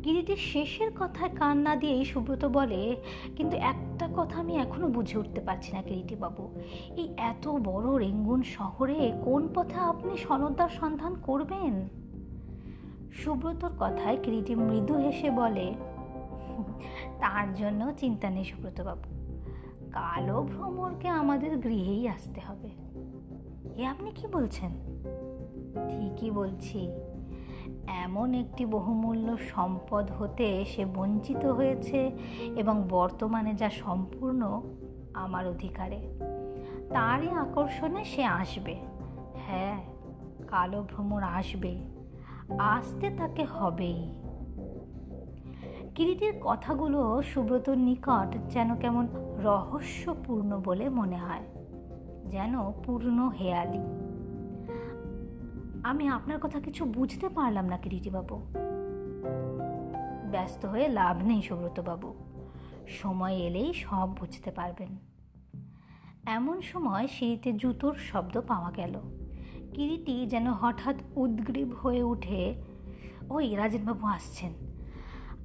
গিরিটির 0.05 0.37
শেষের 0.37 0.91
কথায় 1.01 1.31
কান 1.37 1.57
না 1.59 1.77
দিয়েই 1.77 2.05
সুব্রত 2.05 2.45
বলে, 2.45 2.97
কিন্তু 3.37 3.57
একটা 3.57 4.09
কথা 4.17 4.41
আমি 4.41 4.57
এখনও 4.57 4.89
বুঝে 4.89 5.19
উঠতে 5.19 5.41
পারছি 5.41 5.73
না 5.73 5.83
কিরিটি 5.83 6.17
বাবু 6.17 6.61
এই 6.97 7.15
এত 7.17 7.49
বড় 7.49 7.99
রেঙ্গুন 7.99 8.43
শহরে 8.43 9.13
কোন 9.25 9.49
পথে 9.55 9.75
আপনি 9.75 10.17
সনদার 10.17 10.69
সন্ধান 10.69 11.15
করবেন? 11.23 11.89
সুব্রতর 13.13 13.71
কথায় 13.81 14.19
কিরিটি 14.23 14.55
মৃদু 14.55 14.95
হেসে 14.95 15.31
বলে, 15.31 15.75
তার 17.21 17.55
জন্য 17.55 17.93
চিন্তা 17.97 18.31
নেই 18.31 18.45
সুব্রতবাবু। 18.45 19.09
কালো 19.93 20.43
ভ্রমরকে 20.43 21.09
আমাদের 21.09 21.59
গৃহেই 21.59 22.09
আসতে 22.09 22.41
হবে। 22.41 22.71
এ 23.83 23.87
আপনি 23.87 24.11
কি 24.15 24.27
বলছেন? 24.27 24.71
ঠিকই 25.89 26.31
বলছি। 26.31 27.12
এমন 27.87 28.35
একটি 28.35 28.67
বহুমূল্য 28.67 29.39
সম্পদ 29.39 30.11
হতে 30.19 30.65
সে 30.65 30.85
বঞ্চিত 30.85 31.45
হয়েছে 31.45 32.11
এবং 32.57 32.85
বর্তমানে 32.91 33.55
যা 33.55 33.71
সম্পূর্ণ 33.71 34.63
আমার 35.15 35.47
অধিকারে। 35.47 36.09
তারই 36.93 37.29
আকর্ষণে 37.29 38.05
সে 38.05 38.25
আসবে। 38.25 38.77
হ্যাঁ 39.35 39.83
কালো 40.49 40.83
ভ্রমর 40.83 41.23
আসবে। 41.23 41.79
আসতে 42.59 43.11
তাকে 43.11 43.45
হবেই। 43.45 44.15
কিরিটির 45.95 46.35
কথাগুলো 46.41 47.23
সুব্রতর 47.23 47.75
নিকট 47.75 48.37
যেন 48.51 48.77
কেমন 48.77 49.09
রহস্যপূর্ণ 49.43 50.61
বলে 50.65 50.89
মনে 50.89 51.17
হয়। 51.17 51.43
যেন 52.29 52.73
পূর্ণ 52.73 53.29
হেয়ালি। 53.29 54.12
আমি 55.83 56.09
আপনার 56.09 56.41
কথা 56.41 56.61
কিছু 56.61 56.85
বুঝতে 56.85 57.29
পারলাম 57.29 57.67
না 57.67 57.77
কিরিটিবাবু 57.77 58.37
ব্যস্ত 60.31 60.67
হয়ে 60.67 60.89
লাভ 60.89 61.25
নেই 61.25 61.43
সুব্রতবাবু। 61.43 62.15
সময় 62.89 63.35
এলেই 63.35 63.73
সব 63.73 64.15
বুঝতে 64.21 64.51
পারবেন। 64.51 64.97
এমন 66.27 66.61
সময় 66.61 67.07
সিঁড়িতে 67.07 67.53
জুতোর 67.53 67.95
শব্দ 67.95 68.41
পাওয়া 68.41 68.71
গেল। 68.71 69.01
কিরিটি 69.73 70.27
যেন 70.27 70.53
হঠাৎ 70.53 70.97
উদ্গ্রীব 71.17 71.73
হয়ে 71.73 72.03
উঠে, 72.03 72.63
ওই 73.31 73.55
রাজেনবাবু 73.55 74.07
আসছেন। 74.07 74.53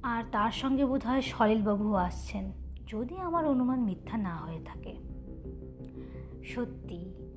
আর 0.02 0.24
তার 0.32 0.50
সঙ্গে 0.50 0.84
বোধ 0.84 1.06
হয় 1.06 1.22
সলিলবাবুও 1.22 1.94
আসছেন। 1.94 2.52
যদি 2.86 3.18
আমার 3.18 3.46
অনুমান 3.46 3.80
মিথ্যা 3.80 4.18
না 4.18 4.36
হয়ে 4.36 4.60
থাকে। 4.60 4.96
সত্যি 6.44 7.27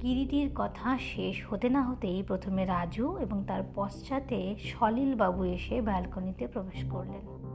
কিরিটির 0.00 0.50
কথা 0.54 0.98
শেষ 0.98 1.46
হতে 1.50 1.68
না 1.68 1.82
হতেই 1.82 2.22
প্রথমে 2.22 2.64
রাজু 2.64 3.18
এবং 3.18 3.44
তার 3.44 3.62
পশ্চাতে 3.74 4.56
সলিলবাবু 4.58 5.44
এসে 5.44 5.80
ব্যালকনিতে 5.80 6.46
প্রবেশ 6.46 6.84
করলেন। 6.90 7.54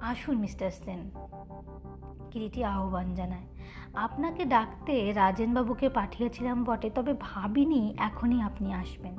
আসুন, 0.00 0.38
মিস্টার 0.38 0.70
সেন 0.70 1.10
কিরিটি 2.30 2.64
আহ্বান 2.64 3.14
জানায়। 3.14 3.46
আপনাকে 3.94 4.44
ডাকতে 4.44 5.12
রাজেনবাবুকে 5.12 5.88
পাঠিয়েছিলাম 5.88 6.64
বটে, 6.64 6.90
তবে 6.90 7.14
ভাবিনি 7.20 7.94
এখনই 7.96 8.40
আপনি 8.40 8.72
আসবেন। 8.72 9.16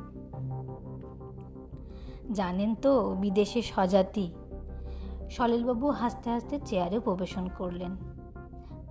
জানেন 2.33 2.75
তো, 2.75 3.15
বিদেশে 3.21 3.61
স্বজাতি 3.61 4.33
সলিলবাবু 5.29 5.89
হাসতে 5.89 6.29
হাসতে 6.29 6.59
চেয়ারে 6.65 6.99
প্রবেশন 6.99 7.47
করলেন। 7.57 8.12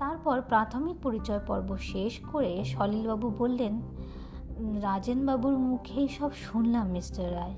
তারপর 0.03 0.41
প্রাথমিক 0.41 0.97
পরিচয় 1.03 1.41
পর্ব 1.47 1.77
শেষ 1.77 2.21
করে 2.33 2.65
সলিলবাবু 2.65 3.31
বললেন, 3.31 3.81
রাজেনবাবুর 4.81 5.59
মুখেই 5.59 6.09
সব 6.09 6.33
শুনলাম, 6.33 6.89
মিস্টার 6.89 7.35
রায়। 7.35 7.55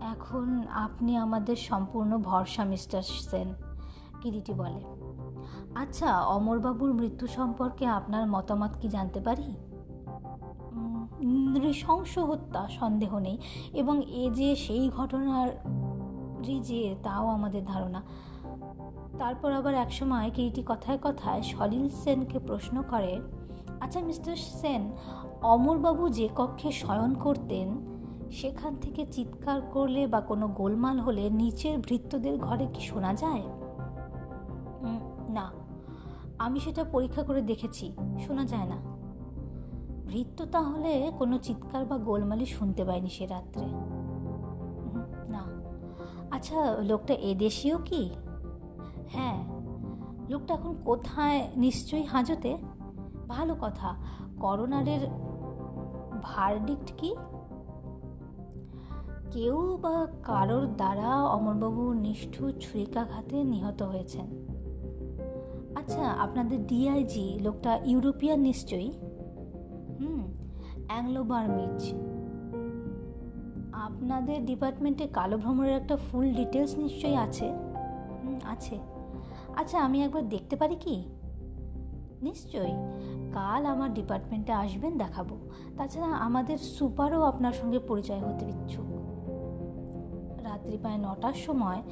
এখন 0.00 0.62
আপনি 0.70 1.16
আমাদের 1.16 1.56
সম্পূর্ণ 1.56 2.18
ভরসা, 2.18 2.64
মিস্টার 2.64 3.02
সেন 3.02 3.54
কিরিটি 4.20 4.52
বলে। 4.52 4.80
আচ্ছা 5.74 6.20
অমরবাবুর 6.20 6.94
মৃত্যু 6.94 7.26
সম্পর্কে 7.26 7.86
আপনার 7.86 8.26
মতামত 8.26 8.70
কি 8.80 8.88
জানতে 8.88 9.20
পারি? 9.20 9.56
নৃশংস 11.20 12.18
হত্যা, 12.18 12.68
সন্দেহ 12.68 13.18
নেই। 13.18 13.38
এবং 13.72 14.02
এ 14.02 14.30
যে 14.30 14.56
সেই 14.56 14.88
ঘটনার 14.88 15.48
যে, 16.60 16.96
তাও 17.02 17.26
আমাদের 17.26 17.64
ধারণা। 17.64 18.02
তারপর 19.18 19.52
আবার 19.52 19.74
একসময় 19.74 20.30
কিরিটি 20.34 20.62
কথায় 20.66 20.98
কথায় 21.02 21.42
সলিল 21.42 21.88
সেনকে 21.88 22.38
প্রশ্ন 22.38 22.82
করে 22.82 23.20
আচ্ছা 23.80 24.00
মিস্টার 24.00 24.36
সেন, 24.36 24.90
অমরবাবু 25.42 26.08
যে 26.08 26.28
কক্ষে 26.36 26.72
শয়ন 26.72 27.14
করতেন, 27.14 27.68
সেখান 28.30 28.76
থেকে 28.76 29.06
চিৎকার 29.06 29.60
করলে 29.60 30.06
বা 30.06 30.20
কোনো 30.20 30.48
গোলমাল 30.48 31.00
হলে 31.00 31.30
নিচের 31.30 31.78
ভৃত্যদের 31.78 32.38
ঘরে 32.38 32.66
কি 32.74 32.80
শোনা 32.80 33.14
যায়? 33.14 33.42
না। 35.28 35.50
আমি 36.38 36.60
সেটা 36.60 36.84
পরীক্ষা 36.84 37.22
করে 37.22 37.40
দেখেছি, 37.40 37.92
শোনা 38.26 38.44
যায় 38.44 38.66
না। 38.66 38.76
ভৃত্য 40.06 40.44
তাহলে 40.44 41.12
কোনো 41.18 41.38
চিৎকার 41.38 41.84
বা 41.84 41.98
গোলমালি 41.98 42.46
শুনতে 42.46 42.84
পায়নি 42.84 43.08
সে 43.08 43.26
রাত্রে। 43.26 43.66
না। 45.28 45.44
আচ্ছা 46.30 46.76
লোকটা 46.82 47.14
এদেশীয় 47.14 47.76
কি? 47.84 48.10
হ্যাঁ 49.08 49.44
লোকটা 50.28 50.54
এখন 50.54 50.74
কোথায়? 50.84 51.48
নিশ্চয়ই 51.56 52.02
হাজতে? 52.02 52.56
ভালো 53.28 53.56
কথা। 53.60 53.94
করোনারের 54.40 55.06
ভার্ডিক্ট 56.22 56.92
কি? 56.96 57.14
কেউ 59.30 59.78
বা 59.82 60.06
কারোর 60.22 60.66
দ্বারা 60.66 61.24
অমরবাবু 61.24 61.92
নিষ্ঠুর 61.92 62.52
ছুরিকাঘাতে 62.60 63.44
নিহত 63.44 63.82
হয়েছেন। 63.82 64.26
আচ্ছা 65.76 66.04
আপনাদের 66.04 66.66
ডিআইজি 66.66 67.38
লোকটা 67.42 67.80
ইউরোপিয়ান 67.84 68.40
নিশ্চয়ই? 68.40 68.92
হুম 70.00 70.32
অ্যাংলো 70.86 71.24
বার্মিজ 71.24 71.94
আপনাদের 73.72 74.46
ডিপার্টমেন্টে 74.46 75.06
কালো 75.06 75.38
ভ্রমণের 75.38 75.76
একটা 75.76 75.96
ফুল 75.96 76.32
ডিটেলস 76.32 76.78
নিশ্চয়ই 76.78 77.16
আছে? 77.16 77.52
হুম, 78.24 78.38
আছে। 78.44 78.95
আচ্ছা 79.56 79.82
আমি 79.82 80.02
একবার 80.02 80.28
দেখতে 80.28 80.56
পারি 80.56 80.76
কি? 80.76 81.04
নিশ্চয়ই। 82.22 82.72
কাল 83.32 83.66
আমার 83.66 83.94
ডিপার্টমেন্টে 83.94 84.52
আসবেন, 84.52 84.98
দেখাবো। 84.98 85.38
তাছাড়া 85.78 86.06
আমাদের 86.06 86.58
সুপারও 86.58 87.22
আপনার 87.22 87.52
সঙ্গে 87.52 87.78
পরিচয় 87.78 88.20
হতে 88.20 88.44
ইচ্ছুক। 88.44 88.86
রাত্রি 90.42 90.78
প্রায় 90.78 90.96
নটার 90.96 91.32
সময় 91.32 91.82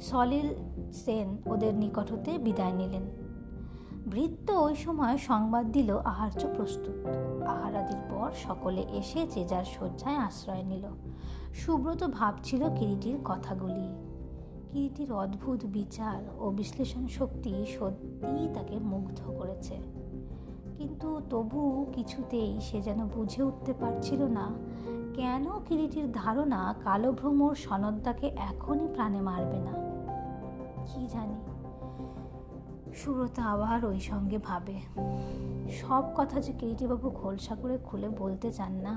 সলিল 0.00 0.54
সেন 0.92 1.36
ওদের 1.46 1.74
নিকট 1.74 2.12
হতে 2.12 2.38
বিদায় 2.38 2.72
নিলেন। 2.72 3.02
ভৃত্য 4.10 4.52
ওই 4.52 4.76
সময় 4.76 5.18
সংবাদ 5.18 5.72
দিল 5.72 5.98
আহার্য 5.98 6.46
প্রস্তুত। 6.56 7.06
আহারাদির 7.42 7.98
পর 8.10 8.30
সকলে 8.44 8.80
এসে 8.80 9.26
যে 9.26 9.44
যার 9.44 9.64
শয্যায় 9.64 10.16
আশ্রয় 10.16 10.62
নিল। 10.62 10.86
সুব্রত 11.54 12.04
ভাবছিল 12.04 12.74
কিরিটির 12.74 13.16
কথাগুলি। 13.24 14.13
কিরিটির 14.74 15.12
অদ্ভুত 15.12 15.60
বিচার 15.66 16.20
ও 16.38 16.50
বিশ্লেষণ 16.50 17.06
শক্তি 17.06 17.66
সত্যিই 17.78 18.48
তাকে 18.54 18.78
মুগ্ধ 18.78 19.20
করেছে। 19.38 19.74
কিন্তু 20.78 21.20
তবু 21.30 21.86
কিছুতেই 21.92 22.60
সে 22.60 22.82
যেন 22.82 23.08
বুঝে 23.08 23.42
উঠতে 23.42 23.72
পারছিল 23.72 24.22
না, 24.22 24.50
কেন 25.14 25.44
কিরিটির 25.64 26.12
ধারণা 26.12 26.74
কালো 26.84 27.12
ভ্রমর 27.12 27.54
সনদ্দাকে 27.54 28.26
এখনই 28.26 28.88
প্রাণে 28.92 29.20
মারবে 29.20 29.58
না? 29.58 29.74
কি 30.86 31.06
জানি? 31.06 31.38
সুব্রত 32.94 33.38
আবার 33.38 33.84
ওই 33.84 34.00
সঙ্গে 34.00 34.38
ভাবে, 34.38 34.76
সব 35.70 36.04
কথা 36.14 36.40
যে 36.40 36.52
কিরিটিবাবু 36.52 37.10
খোলসা 37.10 37.54
করে 37.54 37.78
খুলে 37.78 38.08
বলতে 38.08 38.52
চান 38.52 38.72
না। 38.72 38.94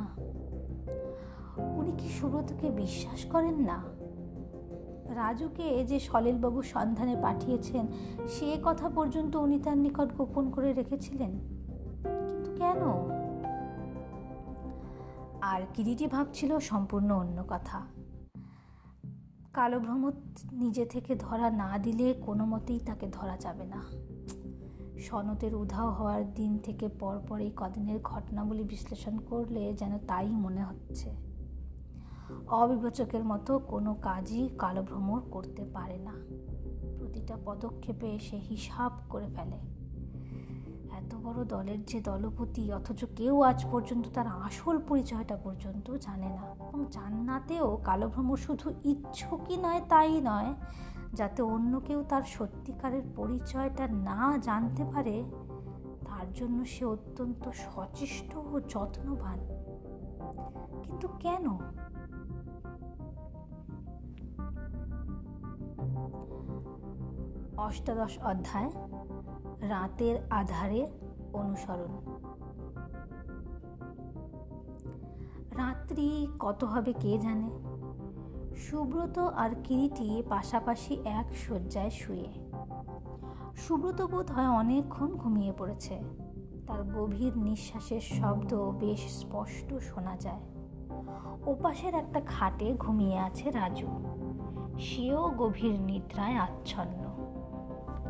উনি 1.77 1.91
কি 1.97 2.09
সুব্রতকে 2.09 2.69
বিশ্বাস 2.69 3.25
করেন 3.25 3.57
না? 3.65 3.96
রাজুকে 5.15 5.83
যে 5.83 5.99
সলিলবাবু 5.99 6.61
সন্ধানে 6.61 7.15
পাঠিয়েছেন, 7.21 7.87
সে 8.27 8.57
কথা 8.63 8.89
পর্যন্ত 8.89 9.35
উনি 9.35 9.59
তার 9.59 9.77
নিকট 9.77 10.13
গোপন 10.13 10.51
করে 10.51 10.73
রেখেছিলেন। 10.73 11.31
কিন্তু 12.27 12.55
কেন? 12.55 12.77
আর 15.41 15.61
কিরিটি 15.73 16.07
ভাবছিল 16.07 16.59
সম্পূর্ণ 16.59 17.11
অন্য 17.11 17.43
কথা। 17.47 17.81
কালো 19.53 19.79
ভ্রমত 19.79 20.13
নিজে 20.51 20.85
থেকে 20.85 21.15
ধরা 21.15 21.49
না 21.49 21.77
দিলে 21.77 22.13
কোনো 22.13 22.45
মতেই 22.45 22.79
তাকে 22.79 23.07
ধরা 23.07 23.37
যাবে 23.37 23.65
না। 23.65 23.83
সনতের 24.99 25.55
উধাও 25.55 25.91
হওয়ার 25.91 26.33
দিন 26.33 26.57
থেকে 26.57 26.87
পরপর 26.87 27.39
এই 27.39 27.51
কদিনের 27.55 27.99
ঘটনাবলী 28.03 28.63
বিশ্লেষণ 28.63 29.17
করলে 29.17 29.73
যেন 29.73 29.97
তাই 29.97 30.27
মনে 30.27 30.63
হচ্ছে। 30.63 31.26
অবিবেচকের 32.47 33.23
মতো 33.23 33.59
কোনো 33.59 33.93
কাজই 33.93 34.49
কালো 34.57 34.83
ভ্রমর 34.83 35.21
করতে 35.31 35.65
পারে 35.65 35.97
না। 35.97 36.13
প্রতিটা 36.99 37.37
পদক্ষেপে 37.45 38.19
সে 38.19 38.37
হিসাব 38.37 38.91
করে 39.09 39.27
ফেলে। 39.27 39.57
এত 40.91 41.15
বড় 41.15 41.45
দলের 41.45 41.85
যে 41.85 42.01
দলপতি, 42.01 42.73
অথচ 42.73 43.05
কেউ 43.15 43.41
আজ 43.41 43.65
পর্যন্ত 43.71 44.07
তার 44.13 44.27
আসল 44.27 44.79
পরিচয়টা 44.87 45.37
পর্যন্ত 45.37 45.91
জানে 45.91 46.29
না। 46.29 46.67
এবং 46.67 46.85
জান্নাতেও 46.91 47.77
কালো 47.83 48.07
ভ্রমর 48.07 48.37
শুধু 48.37 48.73
ইচ্ছুকই 48.83 49.57
নয়, 49.57 49.81
তাই 49.89 50.21
নয়, 50.21 50.53
যাতে 51.13 51.41
অন্য 51.41 51.79
কেউ 51.79 52.03
তার 52.09 52.21
সত্যিকারের 52.21 53.01
পরিচয়টা 53.15 53.87
না 53.87 54.37
জানতে 54.37 54.83
পারে, 54.93 55.23
তার 56.05 56.33
জন্য 56.33 56.65
সে 56.65 56.85
অত্যন্ত 56.85 57.49
সচেষ্ট 57.49 58.37
ও 58.37 58.59
যত্নবান। 58.69 59.39
কিন্তু 60.83 61.07
কেন? 61.07 61.57
অষ্টাদশ 67.57 68.17
অধ্যায়, 68.23 68.71
রাতের 69.61 70.19
আধারে 70.29 70.87
অনুসরণ। 71.33 72.17
রাত্রি 75.57 76.27
কত 76.39 76.63
হবে 76.63 76.93
কে 76.93 77.17
জানে? 77.17 77.49
সুব্রত 78.55 79.19
আর 79.19 79.49
কিরিটি 79.63 80.23
পাশাপাশি 80.29 80.93
এক 81.05 81.35
শয্যায় 81.35 81.89
শুয়ে। 81.89 82.33
সুব্রত 83.55 84.01
বোধ 84.01 84.31
হয় 84.31 84.47
অনেকক্ষণ 84.47 85.15
ঘুমিয়ে 85.15 85.53
পড়েছে। 85.57 86.01
তার 86.67 86.83
গভীর 86.83 87.37
নিঃশ্বাসের 87.37 88.01
শব্দ 88.01 88.71
বেশ 88.79 89.19
স্পষ্ট 89.19 89.73
শোনা 89.73 90.17
যায়। 90.17 90.39
ওপাশের 91.45 91.93
একটা 91.93 92.21
খাটে 92.25 92.75
ঘুমিয়ে 92.79 93.19
আছে 93.19 93.51
রাজু। 93.51 93.87
সেও 94.79 95.29
গভীর 95.37 95.79
নিদ্রায় 95.79 96.35
আচ্ছন্ন। 96.35 97.07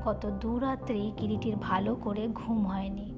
গত 0.06 0.26
দুরাত্রি 0.26 1.12
কিরিটির 1.18 1.56
ভালো 1.56 1.96
করে 1.96 2.28
ঘুম 2.28 2.68
হয়নি। 2.68 3.14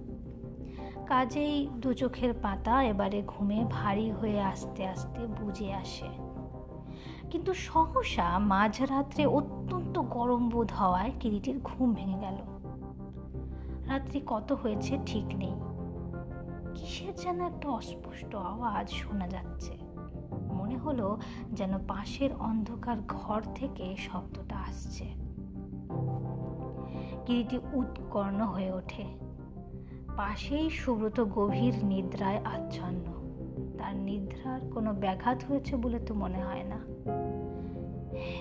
কাজেই 1.07 1.69
দু 1.77 1.93
চোখের 1.93 2.33
পাতা 2.41 2.83
এবারে 2.83 3.23
ঘুমে 3.27 3.65
ভারী 3.71 4.11
হয়ে 4.11 4.41
আস্তে 4.41 4.87
আস্তে 4.87 5.27
বুঝে 5.27 5.73
আসে। 5.73 6.07
কিন্তু 7.31 7.53
সহসা 7.53 8.39
মাঝরাত্রে 8.39 9.25
অত্যন্ত 9.25 9.99
গরম 9.99 10.49
বোধ 10.49 10.71
হওয়ায় 10.73 11.11
কিরিটির 11.19 11.59
ঘুম 11.63 11.93
ভেঙে 11.93 12.19
গেল। 12.19 12.35
রাত্রি 13.87 14.21
কত 14.25 14.51
হয়েছে 14.51 14.97
ঠিক 15.05 15.25
নেই। 15.33 15.53
কিসের 16.75 17.15
যেন 17.15 17.41
একটা 17.41 17.69
অস্পষ্ট 17.69 18.35
আওয়াজ 18.35 18.89
শোনা 18.89 19.27
যাচ্ছে। 19.27 19.78
মনে 20.69 20.77
হলো 20.77 21.17
যেন 21.53 21.77
পাশের 21.87 22.29
অন্ধকার 22.33 22.97
ঘর 23.07 23.41
থেকে 23.55 23.95
শব্দটা 23.97 24.57
আসছে। 24.57 25.05
কিরিটি 27.25 27.59
উৎকর্ণ 27.73 28.41
হয়ে 28.41 28.71
ওঠে। 28.71 29.03
পাশেই 30.17 30.69
সুব্রত 30.69 31.25
গভীর 31.35 31.85
নিদ্রায় 31.85 32.37
আচ্ছন্ন। 32.37 33.03
তার 33.77 33.95
নিদ্রার 33.95 34.61
কোনো 34.73 34.93
ব্যাঘাত 34.93 35.43
হয়েছে 35.49 35.75
বলে 35.75 35.99
তো 35.99 36.13
মনে 36.13 36.43
হয় 36.43 36.63
না। 36.63 36.79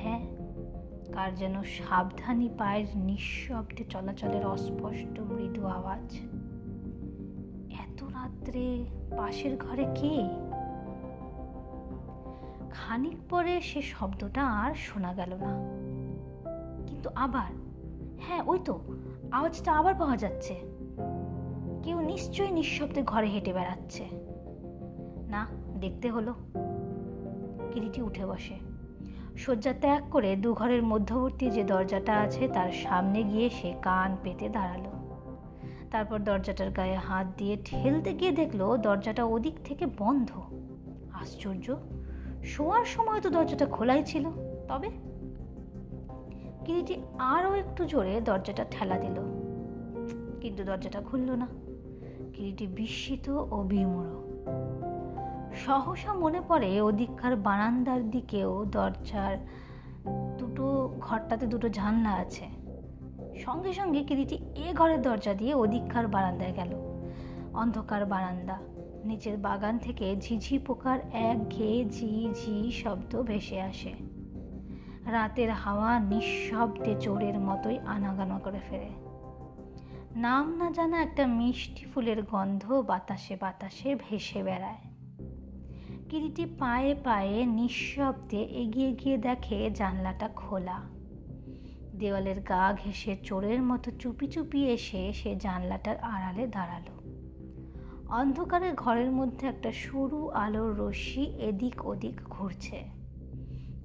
হ্যাঁ 0.03 0.27
কার 1.13 1.35
যেন 1.35 1.63
সাবধানী 1.63 2.49
পায়ের 2.59 2.87
নিঃশব্দে 2.97 3.85
চলাচলের 3.85 4.47
অস্পষ্ট 4.47 5.21
মৃদু 5.21 5.67
আওয়াজ। 5.67 6.19
এত 7.79 8.03
রাত্রে 8.03 8.85
পাশের 9.17 9.57
ঘরে 9.57 9.87
কে? 9.95 10.48
খানিক 12.71 13.17
পরে 13.31 13.61
সে 13.61 13.83
শব্দটা 13.83 14.47
আর 14.47 14.75
শোনা 14.75 15.13
গেল 15.15 15.35
না। 15.35 15.55
কিন্তু 16.87 17.11
আবার 17.15 17.53
হ্যাঁ 18.21 18.43
ওই 18.47 18.59
তো, 18.65 18.81
আওয়াজটা 19.33 19.73
আবার 19.73 19.95
পাওয়া 19.95 20.17
যাচ্ছে। 20.17 20.55
কেউ 21.83 22.01
নিশ্চয়ই 22.01 22.51
নিঃশব্দে 22.51 23.03
ঘরে 23.03 23.27
হেঁটে 23.27 23.53
বেড়াচ্ছে। 23.53 24.05
না, 25.29 25.47
দেখতে 25.81 26.11
হলো। 26.11 26.35
কিরিটি 27.73 28.03
উঠে 28.03 28.27
বসে। 28.27 28.59
শয্যা 29.37 29.73
ত্যাগ 29.73 30.03
করে 30.11 30.37
দু 30.37 30.55
ঘরের 30.55 30.83
মধ্যবর্তী 30.83 31.51
যে 31.51 31.65
দরজাটা 31.65 32.17
আছে, 32.17 32.49
তার 32.49 32.73
সামনে 32.73 33.23
গিয়ে 33.23 33.51
সে 33.51 33.75
কান 33.83 34.17
পেতে 34.23 34.49
দাঁড়াল। 34.49 34.81
তারপর 35.91 36.19
দরজাটার 36.19 36.71
গায়ে 36.71 36.95
হাত 36.95 37.27
দিয়ে 37.37 37.57
ঠেলতে 37.65 38.15
গিয়ে 38.15 38.33
দেখল 38.33 38.77
দরজাটা 38.77 39.25
ওদিক 39.25 39.55
থেকে 39.65 39.87
বন্ধ। 39.99 40.31
আশ্চর্য! 41.13 41.77
শোয়ার 42.45 42.85
সময় 42.85 43.21
তো 43.21 43.31
দরজাটা 43.31 43.67
খোলাই 43.67 44.05
ছিল, 44.05 44.25
তবে? 44.69 44.91
কিরিটি 46.65 47.03
আরও 47.19 47.55
একটু 47.55 47.85
জোরে 47.85 48.21
দরজাটা 48.21 48.65
ঠেলা 48.71 48.99
দিল। 48.99 49.15
কিন্তু 50.41 50.65
দরজাটা 50.65 51.01
খুলল 51.01 51.31
না। 51.31 51.47
কিরিটি 52.33 52.67
বিস্মিত 52.67 53.29
ও 53.29 53.65
বিমূঢ়। 53.69 54.29
সহসা 55.55 56.13
মনে 56.13 56.41
পড়ে 56.49 56.81
ওদিককার 56.81 57.37
বারান্দার 57.37 58.11
দিকেও 58.11 58.65
দরজার 58.65 59.37
দুটো, 60.39 60.95
ঘরটাতে 61.01 61.47
দুটো 61.47 61.69
জানলা 61.69 62.11
আছে। 62.11 62.45
সঙ্গে 63.39 63.73
সঙ্গে 63.73 64.03
কিরিটি 64.03 64.39
এ 64.55 64.75
ঘরের 64.75 65.03
দরজা 65.03 65.35
দিয়ে 65.35 65.55
ওদিককার 65.55 66.09
বারান্দায় 66.09 66.53
গেল। 66.53 66.75
অন্ধকার 67.53 68.07
বারান্দা। 68.07 68.59
নিচের 69.09 69.37
বাগান 69.37 69.79
থেকে 69.79 70.17
ঝিঝি 70.21 70.59
পোকার 70.59 70.99
এক 71.13 71.39
ঘেয়ে 71.51 71.85
ঝি 71.85 72.29
ঝি 72.35 72.73
শব্দ 72.73 73.23
ভেসে 73.23 73.61
আসে। 73.61 73.93
রাতের 75.07 75.51
হাওয়া 75.51 76.01
নিঃশব্দে 76.01 76.95
চোরের 77.01 77.39
মতোই 77.39 77.79
আনাগানা 77.79 78.39
করে 78.39 78.61
ফেরে। 78.71 78.91
নাম 80.17 80.57
না 80.57 80.71
জানা 80.71 81.03
একটা 81.03 81.27
মিষ্টি 81.27 81.85
ফুলের 81.85 82.23
গন্ধ 82.23 82.73
বাতাসে 82.73 83.37
বাতাসে 83.41 83.95
ভেসে 83.95 84.43
বেড়ায়। 84.43 84.83
কিরিটি 86.09 86.47
পায়ে 86.59 86.95
পায়ে 86.95 87.47
নিঃশব্দে 87.47 88.43
এগিয়ে 88.43 88.93
গিয়ে 88.93 89.17
দেখে 89.19 89.71
জানলাটা 89.71 90.29
খোলা। 90.37 90.81
দেওয়ালের 91.99 92.41
গা 92.41 92.65
ঘেঁষে 92.85 93.17
চোরের 93.17 93.63
মতো 93.63 93.91
চুপি 93.99 94.27
চুপি 94.27 94.61
এসে 94.67 95.13
সে 95.13 95.37
জানলাটার 95.37 95.97
আড়ালে 95.97 96.47
দাঁড়াল। 96.47 96.98
অন্ধকারে 98.11 98.73
ঘরের 98.73 99.11
মধ্যে 99.11 99.47
একটা 99.47 99.73
সরু 99.73 100.29
আলোর 100.29 100.79
রশ্মি 100.79 101.25
এদিক 101.25 101.87
ওদিক 101.87 102.21
ঘুরছে। 102.31 102.85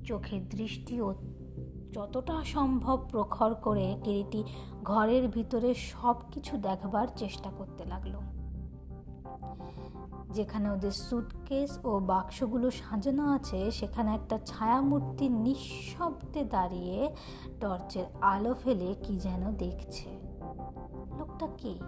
চোখের 0.06 0.50
দৃষ্টি 0.50 1.00
যতটা 1.92 2.44
সম্ভব 2.44 3.08
প্রখর 3.12 3.54
করে 3.54 3.98
কিরিটি 4.04 4.44
ঘরের 4.84 5.28
ভিতরে 5.28 5.74
সব 5.74 6.16
কিছু 6.32 6.58
দেখবার 6.58 7.08
চেষ্টা 7.16 7.52
করতে 7.52 7.86
লাগল। 7.86 8.12
যেখানে 10.32 10.70
ওদের 10.70 10.92
সুটকেস 10.92 11.86
ও 11.86 12.00
বাক্সগুলো 12.00 12.72
সাজানো 12.72 13.34
আছে, 13.34 13.72
সেখানে 13.72 14.16
একটা 14.16 14.40
ছায়ামূর্তি 14.46 15.30
নিঃশব্দে 15.30 16.44
দাঁড়িয়ে 16.44 17.16
টর্চের 17.62 18.06
আলো 18.22 18.54
ফেলে 18.54 18.96
কি 19.04 19.18
যেন 19.18 19.52
দেখছে। 19.52 20.10
লোকটা 21.18 21.48
কি? 21.58 21.80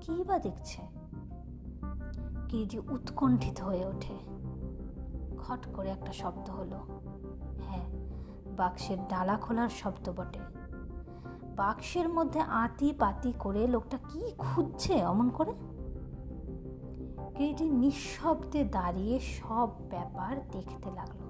কি 0.00 0.24
বা 0.24 0.38
দেখছে? 0.38 0.95
কিরিটি 2.48 2.78
উৎকণ্ঠিত 2.78 3.60
হয়ে 3.60 3.86
ওঠে। 3.86 4.14
খট 5.38 5.68
করে 5.74 5.90
একটা 5.90 6.12
শব্দ 6.12 6.50
হলো। 6.50 7.00
হ্যাঁ 7.60 7.90
বাক্সের 8.56 9.08
ডালা 9.08 9.36
খোলার 9.36 9.68
শব্দ 9.68 10.12
বটে। 10.16 10.38
বাক্সের 11.56 12.08
মধ্যে 12.08 12.40
আতি 12.40 12.92
পাতি 12.98 13.32
করে 13.38 13.66
লোকটা 13.66 13.98
কি 14.08 14.32
খুঁজছে 14.38 15.06
অমন 15.06 15.30
করে? 15.30 15.52
কিরিটি 17.34 17.70
নিঃশব্দে 17.70 18.64
দাঁড়িয়ে 18.64 19.20
সব 19.20 19.68
ব্যাপার 19.90 20.48
দেখতে 20.52 20.90
লাগল। 20.90 21.26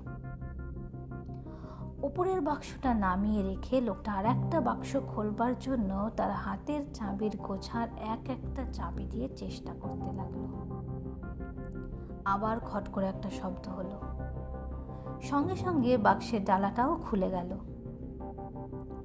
ওপরের 2.02 2.40
বাক্সটা 2.40 2.94
নামিয়ে 2.94 3.42
রেখে 3.42 3.80
লোকটা 3.80 4.12
আর 4.12 4.26
একটা 4.26 4.60
বাক্স 4.60 4.96
খোলবার 5.08 5.58
জন্য 5.58 6.10
তার 6.16 6.32
হাতের 6.32 6.94
চাবির 6.94 7.36
গোছার 7.36 7.88
এক 7.98 8.30
একটা 8.30 8.72
চাবি 8.72 9.04
দিয়ে 9.04 9.28
চেষ্টা 9.36 9.74
করতে 9.80 10.12
লাগল। 10.12 10.65
আবার 12.26 12.60
খট 12.60 12.88
করে 12.88 13.06
একটা 13.06 13.30
শব্দ 13.30 13.68
হলো। 13.68 14.00
সঙ্গে 15.22 15.56
সঙ্গে 15.56 15.96
বাক্সের 15.96 16.44
ডালাটাও 16.44 16.98
খুলে 17.04 17.30
গেল। 17.30 17.58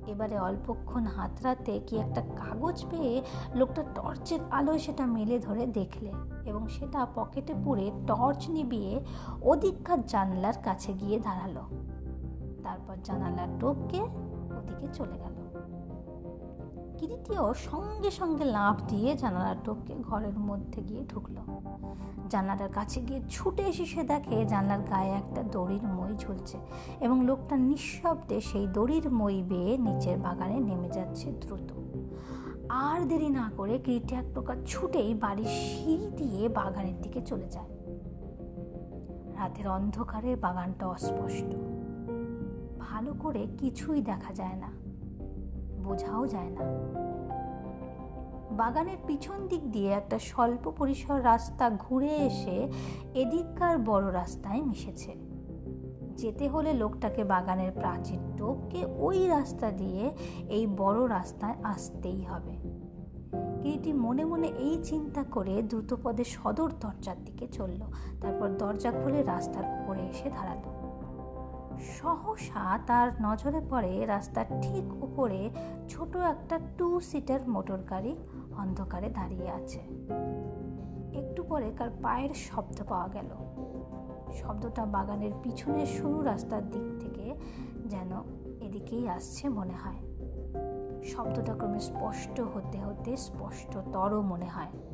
এবারে 0.07 0.39
অল্পক্ষণ 0.39 1.05
হাতরাতে 1.05 1.79
কি 1.87 1.97
একটা 1.97 2.21
কাগজ 2.21 2.85
পেয়ে 2.89 3.21
লোকটা 3.55 3.83
টর্চের 3.95 4.39
আলোয় 4.51 4.77
সেটা 4.77 5.05
মেলে 5.05 5.39
ধরে 5.39 5.65
দেখলে 5.65 6.11
এবং 6.45 6.67
সেটা 6.67 7.07
পকেটে 7.15 7.53
পুরে 7.63 7.91
টর্চ 8.07 8.49
নিবিয়ে 8.49 8.99
ওদিককার 9.41 10.05
জানলার 10.05 10.53
কাছে 10.63 10.93
গিয়ে 10.93 11.19
দাঁড়াল। 11.19 11.55
তারপর 12.63 12.95
জানালার 13.03 13.47
টোপকে 13.59 14.01
ওদিকে 14.57 14.87
চলে 14.93 15.17
গেল। 15.17 15.40
কিরিটিও 17.01 17.53
সঙ্গে 17.53 18.11
সঙ্গে 18.11 18.45
লাভ 18.45 18.81
দিয়ে 18.87 19.15
জানালার 19.15 19.55
টোপকে 19.63 19.95
ঘরের 19.95 20.39
মধ্যে 20.39 20.81
গিয়ে 20.81 21.05
ঢুকলো। 21.05 21.41
জানলাটার 22.29 22.69
কাছে 22.69 23.01
গিয়ে 23.01 23.21
ছুটে 23.29 23.63
এসে 23.63 23.85
সে 23.85 24.03
দেখে 24.03 24.45
জানলার 24.45 24.79
গায়ে 24.79 25.09
একটা 25.09 25.43
দড়ির 25.43 25.87
মই 25.87 26.15
ঝুলছে 26.17 26.57
এবং 26.99 27.25
লোকটা 27.25 27.57
নিঃশব্দে 27.57 28.41
সেই 28.41 28.67
দড়ির 28.67 29.09
মই 29.11 29.43
বেয়ে 29.43 29.77
নিচের 29.77 30.17
বাগানে 30.17 30.59
নেমে 30.59 30.89
যাচ্ছে 30.89 31.31
দ্রুত। 31.31 31.71
আর 32.69 33.07
দেরি 33.07 33.29
না 33.29 33.51
করে 33.57 33.77
কিরিটি 33.77 34.15
এক 34.15 34.25
প্রকার 34.33 34.55
ছুটেই 34.65 35.13
বাড়ির 35.13 35.45
সিঁড়ি 35.45 36.11
দিয়ে 36.17 36.49
বাগানের 36.49 37.01
দিকে 37.01 37.21
চলে 37.21 37.49
যায়। 37.49 37.69
রাতের 39.35 39.67
অন্ধকারে 39.67 40.35
বাগানটা 40.35 40.87
অস্পষ্ট। 40.87 41.55
ভালো 42.79 43.13
করে 43.13 43.47
কিছুই 43.57 44.01
দেখা 44.01 44.33
যায় 44.33 44.55
না। 44.55 44.80
বোঝাও 45.83 46.27
যায় 46.27 46.49
না। 46.49 46.63
বাগানের 48.51 48.97
পিছন 49.07 49.47
দিক 49.47 49.71
দিয়ে 49.71 49.91
একটা 49.91 50.19
স্বল্প 50.19 50.71
পরিসর 50.77 51.23
রাস্তা 51.23 51.69
ঘুরে 51.79 52.15
এসে 52.15 52.71
এদিককার 53.13 53.77
বড় 53.77 54.13
রাস্তায় 54.13 54.61
মিশেছে। 54.61 55.15
যেতে 56.17 56.49
হলে 56.49 56.73
লোকটাকে 56.73 57.23
বাগানের 57.23 57.71
প্রাচীর 57.71 58.19
টোপকে 58.37 58.85
ওই 58.85 59.27
রাস্তা 59.27 59.71
দিয়ে 59.71 60.11
এই 60.49 60.67
বড় 60.67 61.09
রাস্তায় 61.09 61.55
আসতেই 61.63 62.23
হবে। 62.23 62.51
কিরিটি 63.61 63.93
মনে 63.93 64.25
মনে 64.25 64.47
এই 64.47 64.79
চিন্তা 64.83 65.23
করে 65.23 65.61
দ্রুতপদে 65.61 66.23
সদর 66.23 66.71
দরজার 66.79 67.23
দিকে 67.25 67.47
চলল। 67.47 67.81
তারপর 68.21 68.49
দরজা 68.49 68.91
খুলে 68.91 69.23
রাস্তার 69.23 69.63
উপরে 69.65 70.01
এসে 70.01 70.29
দাঁড়াল। 70.29 70.80
সহসা 71.79 72.79
তার 72.87 73.11
নজরে 73.21 73.61
পড়ে 73.69 74.05
রাস্তার 74.05 74.45
ঠিক 74.61 75.03
উপরে 75.03 75.49
ছোট 75.89 76.17
একটা 76.17 76.59
টু 76.77 76.99
সিটার 76.99 77.49
মোটর 77.49 77.77
গাড়ি 77.77 78.15
অন্ধকারে 78.57 79.09
দাঁড়িয়ে 79.09 79.49
আছে। 79.49 79.79
একটু 81.13 81.43
পরে 81.43 81.71
কার 81.71 81.89
পায়ের 82.01 82.33
শব্দ 82.33 82.83
পাওয়া 82.89 83.07
গেল। 83.07 83.29
শব্দটা 84.33 84.85
বাগানের 84.85 85.31
পিছনের 85.43 85.85
সরু 85.85 86.21
রাস্তার 86.21 86.71
দিক 86.71 86.99
থেকে 86.99 87.35
যেন 87.85 88.11
এদিকেই 88.61 89.09
আসছে 89.09 89.49
মনে 89.49 89.73
হয়। 89.73 89.97
শব্দটা 91.03 91.53
ক্রমে 91.53 91.79
স্পষ্ট 91.79 92.41
হতে 92.41 92.81
হতে 92.81 93.17
স্পষ্টতর 93.17 94.21
মনে 94.21 94.45
হয়। 94.45 94.90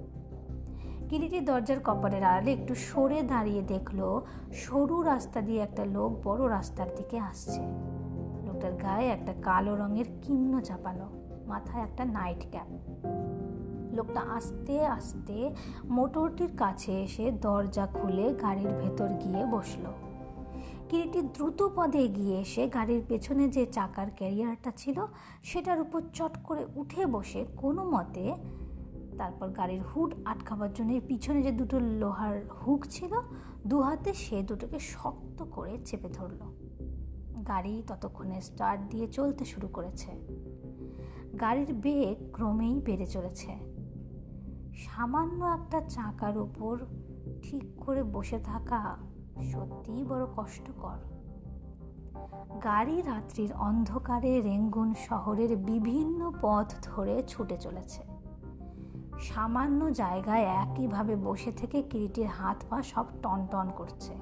কিরিটি 1.09 1.39
দরজার 1.39 1.79
কপালের 1.79 2.23
আড়ালে 2.23 2.51
একটু 2.53 2.75
সরে 2.75 3.21
দাঁড়িয়ে 3.21 3.61
দেখল, 3.61 4.21
সরু 4.53 5.01
রাস্তা 5.01 5.41
দিয়ে 5.41 5.61
একটা 5.61 5.85
লোক 5.85 6.11
বড় 6.23 6.49
রাস্তার 6.49 6.87
দিকে 6.95 7.19
আসছে। 7.19 7.61
লোকটার 8.45 8.71
গায়ে 8.71 9.07
একটা 9.07 9.33
কালো 9.41 9.75
রঙের 9.75 10.05
কিম্ন 10.21 10.61
চাপালো 10.61 11.07
মাথায় 11.47 11.83
একটা 11.83 12.05
নাইট 12.05 12.45
ক্যাপ 12.51 12.67
লোকটা 13.93 14.21
আস্তে 14.21 14.85
আস্তে 14.85 15.53
মোটরটির 15.89 16.49
কাছে 16.57 17.03
এসে 17.03 17.31
দরজা 17.31 17.85
খুলে 17.87 18.33
গাড়ির 18.33 18.71
ভেতর 18.81 19.07
গিয়ে 19.07 19.45
বসল। 19.45 19.85
কিরিটি 20.89 21.21
দ্রুত 21.21 21.69
পদে 21.75 21.99
এগিয়ে 21.99 22.39
এসে 22.39 22.67
গাড়ির 22.67 23.01
পেছনে 23.07 23.49
যে 23.49 23.65
চাকার 23.65 24.07
ক্যারিয়ারটা 24.15 24.71
ছিল, 24.77 25.05
সেটার 25.43 25.81
উপর 25.81 26.01
চট 26.13 26.33
করে 26.43 26.65
উঠে 26.75 27.05
বসে 27.05 27.45
কোনো 27.57 27.83
মতে 27.83 28.33
তারপর 29.17 29.49
গাড়ির 29.49 29.81
হুড 29.81 30.13
আটকাবার 30.25 30.73
জন্য 30.73 30.99
পিছনে 31.07 31.41
যে 31.41 31.51
দুটো 31.51 31.79
লোহার 31.79 32.41
হুক 32.47 32.85
ছিল 32.89 33.21
দু 33.67 33.81
হাতে 33.81 34.13
সে 34.13 34.43
দুটোকে 34.43 34.79
শক্ত 34.79 35.43
করে 35.43 35.77
চেপে 35.85 36.09
ধরল। 36.09 36.39
গাড়ি 37.43 37.83
ততক্ষণে 37.87 38.41
স্টার্ট 38.41 38.81
দিয়ে 38.89 39.07
চলতে 39.07 39.45
শুরু 39.45 39.67
করেছে। 39.67 40.11
গাড়ির 41.41 41.73
বেগ 41.73 42.35
ক্রমেই 42.35 42.81
বেড়ে 42.81 43.05
চলেছে। 43.05 43.55
সামান্য 44.75 45.45
একটা 45.45 45.81
চাকার 45.89 46.37
উপর 46.37 46.85
ঠিক 47.41 47.63
করে 47.85 48.03
বসে 48.03 48.39
থাকা 48.39 48.97
সত্যিই 49.53 50.03
বড় 50.03 50.25
কষ্টকর। 50.35 50.97
গাড়ি 52.63 53.01
রাত্রির 53.01 53.53
অন্ধকারে 53.53 54.41
রেঙ্গুন 54.41 54.93
শহরের 54.93 55.55
বিভিন্ন 55.55 56.33
পথ 56.41 56.73
ধরে 56.83 57.23
ছুটে 57.27 57.57
চলেছে। 57.57 58.16
সামান্য 59.19 59.93
জায়গায় 59.93 60.43
একইভাবে 60.43 61.15
বসে 61.15 61.51
থেকে 61.51 61.81
কিরিটির 61.81 62.27
হাত 62.27 62.63
পা 62.69 62.83
সব 62.83 63.05
টন 63.21 63.47
টন 63.51 63.69
করছে। 63.75 64.13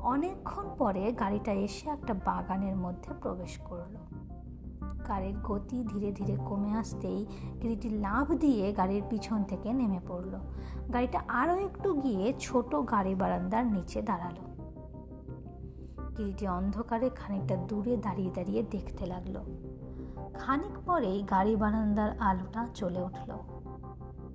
অনেকক্ষণ 0.00 0.68
পরে 0.78 1.12
গাড়িটা 1.12 1.52
এসে 1.52 1.90
একটা 1.90 2.14
বাগানের 2.14 2.76
মধ্যে 2.76 3.14
প্রবেশ 3.22 3.58
করল। 3.58 3.96
গাড়ির 5.08 5.38
গতি 5.38 5.84
ধীরে 5.88 6.12
ধীরে 6.12 6.36
কমে 6.36 6.72
আসতেই 6.72 7.26
কিরিটি 7.60 7.90
লাভ 7.90 8.34
দিয়ে 8.34 8.72
গাড়ির 8.72 9.02
পিছন 9.10 9.44
থেকে 9.44 9.72
নেমে 9.72 10.00
পড়ল। 10.08 10.38
গাড়িটা 10.92 11.22
আরও 11.28 11.56
একটু 11.56 11.94
গিয়ে 11.94 12.34
ছোট 12.38 12.74
গাড়ি 12.74 13.14
বারান্দার 13.14 13.66
নিচে 13.66 14.02
দাঁড়াল। 14.02 14.34
কিরিটি 16.16 16.48
অন্ধকারে 16.48 17.10
খানিকটা 17.10 17.56
দূরে 17.56 17.96
দাঁড়িয়ে 17.96 18.30
দাঁড়িয়ে 18.34 18.62
দেখতে 18.62 19.06
লাগল। 19.06 19.36
খানিক 20.34 20.78
পরেই 20.86 21.22
গাড়ি 21.22 21.56
বারান্দার 21.56 22.18
আলোটা 22.18 22.66
চলে 22.74 23.02
উঠল। 23.02 23.59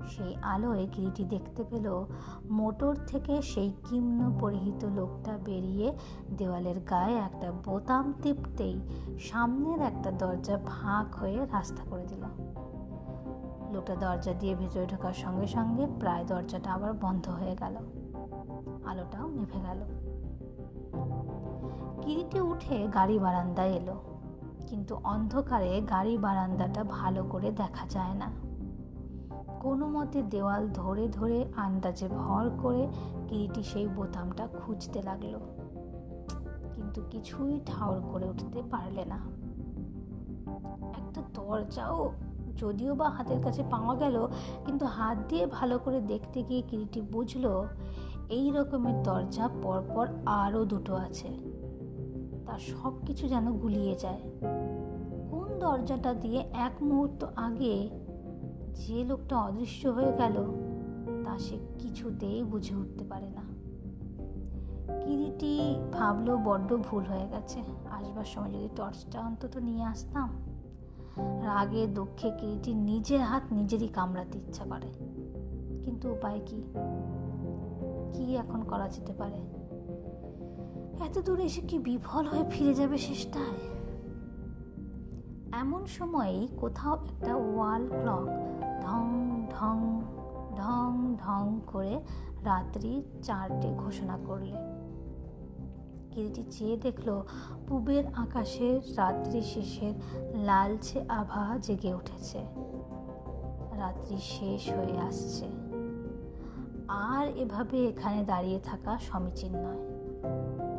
সেই 0.07 0.35
আলোয় 0.35 0.87
গিরিটি 0.95 1.23
দেখতে 1.25 1.63
পেল 1.63 2.05
মোটর 2.49 2.95
থেকে 3.07 3.41
সেই 3.41 3.73
কিম্ন 3.85 4.19
পরিহিত 4.39 4.85
লোকটা 4.85 5.37
বেরিয়ে 5.45 5.87
দেওয়ালের 6.37 6.79
গায়ে 6.79 7.15
একটা 7.15 7.51
বোতাম 7.51 8.13
টিপতেই 8.21 8.75
সামনের 9.19 9.81
একটা 9.81 10.11
দরজা 10.11 10.57
ফাঁক 10.65 11.15
হয়ে 11.15 11.45
রাস্তা 11.45 11.83
করে 11.89 12.05
দিল। 12.05 12.23
লোকটা 13.73 13.95
দরজা 13.95 14.33
দিয়ে 14.33 14.55
ভেতরে 14.55 14.85
ঢোকার 14.85 15.13
সঙ্গে 15.13 15.47
সঙ্গে 15.47 15.87
প্রায় 15.99 16.25
দরজাটা 16.25 16.73
আবার 16.73 16.93
বন্ধ 16.93 17.29
হয়ে 17.29 17.55
গেল। 17.59 17.75
আলোটাও 18.85 19.27
নিভে 19.27 19.59
গেল। 19.59 19.79
কিরিটি 22.01 22.39
উঠে 22.39 22.87
গাড়ি 22.87 23.19
বারান্দায় 23.19 23.69
এলো, 23.69 23.95
কিন্তু 24.67 24.93
অন্ধকারে 25.03 25.81
গাড়ি 25.89 26.17
বারান্দাটা 26.17 26.83
ভালো 26.83 27.23
করে 27.23 27.51
দেখা 27.51 27.85
যায় 27.87 28.13
না। 28.13 28.44
কোনো 29.65 29.87
মতে 29.87 30.23
দেওয়াল 30.23 30.69
ধরে 30.73 31.07
ধরে 31.07 31.45
আন্দাজে 31.55 32.07
ভর 32.07 32.49
করে 32.49 32.87
কিরিটি 33.27 33.63
সেই 33.63 33.87
বোতামটা 33.87 34.47
খুঁজতে 34.47 35.01
লাগল। 35.01 35.39
কিন্তু 36.75 37.01
কিছুই 37.11 37.59
ঠাউর 37.65 38.01
করে 38.11 38.29
উঠতে 38.29 38.63
পারলে 38.71 39.05
না। 39.05 39.19
একটা 40.97 41.21
দরজাও 41.33 42.11
যদিও 42.57 42.95
বা 42.95 43.09
হাতের 43.09 43.43
কাছে 43.43 43.63
পাওয়া 43.71 43.95
গেল, 43.95 44.27
কিন্তু 44.65 44.85
হাত 44.85 45.17
দিয়ে 45.29 45.45
ভালো 45.45 45.79
করে 45.79 46.01
দেখতে 46.01 46.43
গিয়ে 46.43 46.61
কিরিটি 46.61 47.01
বুঝলো, 47.01 47.67
এই 48.29 48.51
রকমের 48.51 49.03
দরজা 49.03 49.49
পরপর 49.63 50.07
আরও 50.25 50.65
দুটো 50.65 50.95
আছে। 50.95 51.27
তার 52.45 52.59
সব 52.59 52.93
কিছু 53.05 53.27
যেন 53.27 53.57
গুলিয়ে 53.57 53.95
যায়। 53.95 54.21
কোন 55.31 55.59
দরজাটা 55.59 56.13
দিয়ে 56.13 56.39
এক 56.53 56.83
মুহূর্ত 56.83 57.25
আগে 57.35 58.04
যে 58.75 59.03
লোকটা 59.03 59.37
অদৃশ্য 59.37 59.87
হয়ে 59.87 60.13
গেল, 60.17 60.33
তা 61.25 61.37
সে 61.37 61.57
কিছুতেই 61.79 62.43
বুঝে 62.43 62.75
উঠতে 62.75 63.05
পারে 63.05 63.29
না। 63.29 63.55
কিরিটি 65.01 65.75
ভাবলো 65.93 66.37
বড্ড 66.37 66.77
ভুল 66.77 67.03
হয়ে 67.03 67.27
গেছে। 67.31 67.59
আসবার 67.91 68.25
সময় 68.25 68.49
যদি 68.49 68.69
টর্চটা 68.75 69.19
অন্তত 69.19 69.57
নিয়ে 69.57 69.83
আসতাম। 69.83 70.29
রাগে 71.17 71.87
দুঃখে 71.87 72.31
কিরিটি 72.31 72.73
নিজের 72.73 73.21
হাত 73.21 73.43
নিজেরই 73.51 73.87
কামড়াতে 73.87 74.37
ইচ্ছা 74.37 74.65
করে। 74.65 74.93
কিন্তু 75.83 76.11
উপায় 76.11 76.41
কি? 76.45 76.63
কি 78.13 78.35
এখন 78.35 78.63
করা 78.63 78.89
যেতে 78.89 79.13
পারে? 79.13 79.41
এত 81.05 81.19
দূরে 81.19 81.43
এসে 81.43 81.61
কি 81.61 81.79
বিফল 81.79 82.25
হয়ে 82.25 82.43
ফিরে 82.49 82.73
যাবে 82.73 82.97
শেষটায়? 82.97 83.75
এমন 85.51 85.85
সময়ই 85.85 86.47
কোথাও 86.57 87.05
একটা 87.05 87.35
ওয়াল 87.35 87.87
ক্লক 87.89 88.54
ঢং 88.85 89.09
ঢং 89.51 90.01
ঢং 90.57 91.15
ঢং 91.15 91.59
করে 91.67 91.99
রাত্রি 92.43 93.03
চারটে 93.23 93.73
ঘোষণা 93.77 94.17
করলে। 94.25 94.57
কিরিটি 96.11 96.43
চেয়ে 96.51 96.77
দেখল, 96.77 97.23
পূবের 97.67 98.03
আকাশের 98.15 98.97
রাত্রি 98.97 99.41
শেষের 99.41 99.93
লালচে 100.35 101.05
আভা 101.09 101.57
জেগে 101.61 101.93
উঠেছে। 101.93 102.45
রাত্রি 103.77 104.17
শেষ 104.19 104.73
হয়ে 104.73 104.97
আসছে। 104.97 105.45
আর 106.87 107.27
এভাবে 107.27 107.87
এখানে 107.87 108.23
দাঁড়িয়ে 108.23 108.59
থাকা 108.59 108.97
সমীচীন 108.97 109.51
নয়। 109.55 109.79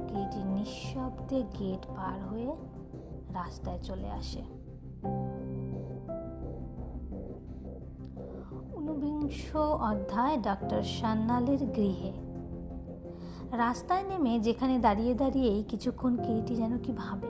কিরিটি 0.08 0.44
নিঃশব্দে 0.44 1.42
গেট 1.58 1.86
পার 1.86 2.28
হয়ে 2.28 2.56
রাস্তায় 3.34 3.78
চলে 3.82 4.10
আসে। 4.10 4.42
ঊনবিংশ 9.26 9.56
অধ্যায় 9.56 10.36
ডাক্তার 10.42 10.82
সান্নালের 10.82 11.58
গৃহে। 11.66 12.12
রাস্তায় 13.56 14.04
নেমে 14.04 14.40
যেখানে 14.40 14.78
দাঁড়িয়ে 14.78 15.14
দাঁড়িয়েই 15.14 15.62
কিছুক্ষণ 15.62 16.16
কিরিটি 16.16 16.54
যেন 16.56 16.78
কি 16.78 16.92
ভাবে, 16.92 17.26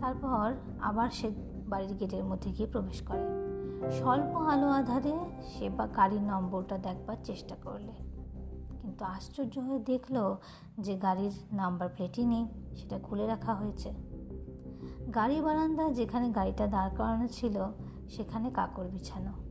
তারপর 0.00 0.54
আবার 0.80 1.10
সে 1.10 1.30
বাড়ির 1.68 1.94
গেটের 1.96 2.24
মধ্যে 2.24 2.50
গিয়ে 2.50 2.68
প্রবেশ 2.68 3.02
করে। 3.02 3.24
স্বল্প 3.90 4.36
আলো 4.36 4.68
আধারে 4.68 5.14
সে 5.42 5.68
বা 5.68 5.86
গাড়ির 5.86 6.22
নম্বরটা 6.22 6.78
দেখবার 6.78 7.16
চেষ্টা 7.24 7.56
করলে। 7.64 7.92
কিন্তু 8.82 9.04
আশ্চর্য 9.04 9.58
হয়ে 9.58 9.78
দেখল 9.78 10.16
যে 10.78 10.94
গাড়ির 10.96 11.34
নাম্বার 11.52 11.88
প্লেটই 11.88 12.24
নেই, 12.24 12.44
সেটা 12.76 12.98
খুলে 12.98 13.26
রাখা 13.26 13.54
হয়েছে। 13.54 13.90
গাড়ি 15.14 15.40
বারান্দা 15.40 15.84
যেখানে 15.90 16.30
গাড়িটা 16.30 16.66
দাঁড় 16.66 16.90
করানো 16.96 17.26
ছিল, 17.28 17.56
সেখানে 18.08 18.50
কাকর 18.50 18.88
বিছানো। 18.88 19.49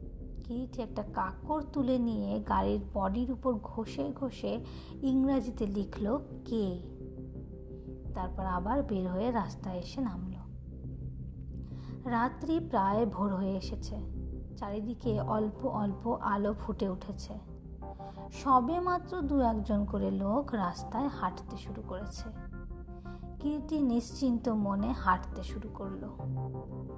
কিরিটি 0.50 0.82
একটা 0.82 1.04
কাকর 1.04 1.62
তুলে 1.62 1.98
নিয়ে 1.98 2.40
গাড়ির 2.40 2.82
বডির 2.94 3.32
উপর 3.32 3.54
ঘষে 3.54 4.12
ঘষে 4.16 4.66
ইংরাজিতে 5.02 5.68
লিখল, 5.68 6.18
কে? 6.46 6.80
তারপর 8.14 8.46
আবার 8.46 8.84
বের 8.84 9.12
হয়ে 9.12 9.32
রাস্তায় 9.32 9.80
এসে 9.80 10.02
নামল। 10.02 10.34
রাত্রি 12.10 12.60
প্রায় 12.60 13.06
ভোর 13.06 13.36
হয়ে 13.36 13.58
এসেছে। 13.58 13.96
চারিদিকে 14.58 15.20
অল্প 15.20 15.66
অল্প 15.66 16.18
আলো 16.22 16.54
ফুটে 16.54 16.90
উঠেছে। 16.90 17.34
সবে 18.32 18.80
মাত্র 18.80 19.22
দু 19.22 19.40
একজন 19.40 19.86
করে 19.86 20.12
লোক 20.12 20.54
রাস্তায় 20.54 21.08
হাঁটতে 21.08 21.58
শুরু 21.58 21.82
করেছে। 21.88 22.59
কীর্তি 23.40 23.80
নিশ্চিন্ত 23.82 24.50
মনে 24.50 24.92
হাঁটতে 24.92 25.44
শুরু 25.44 25.70
করল। 25.74 26.10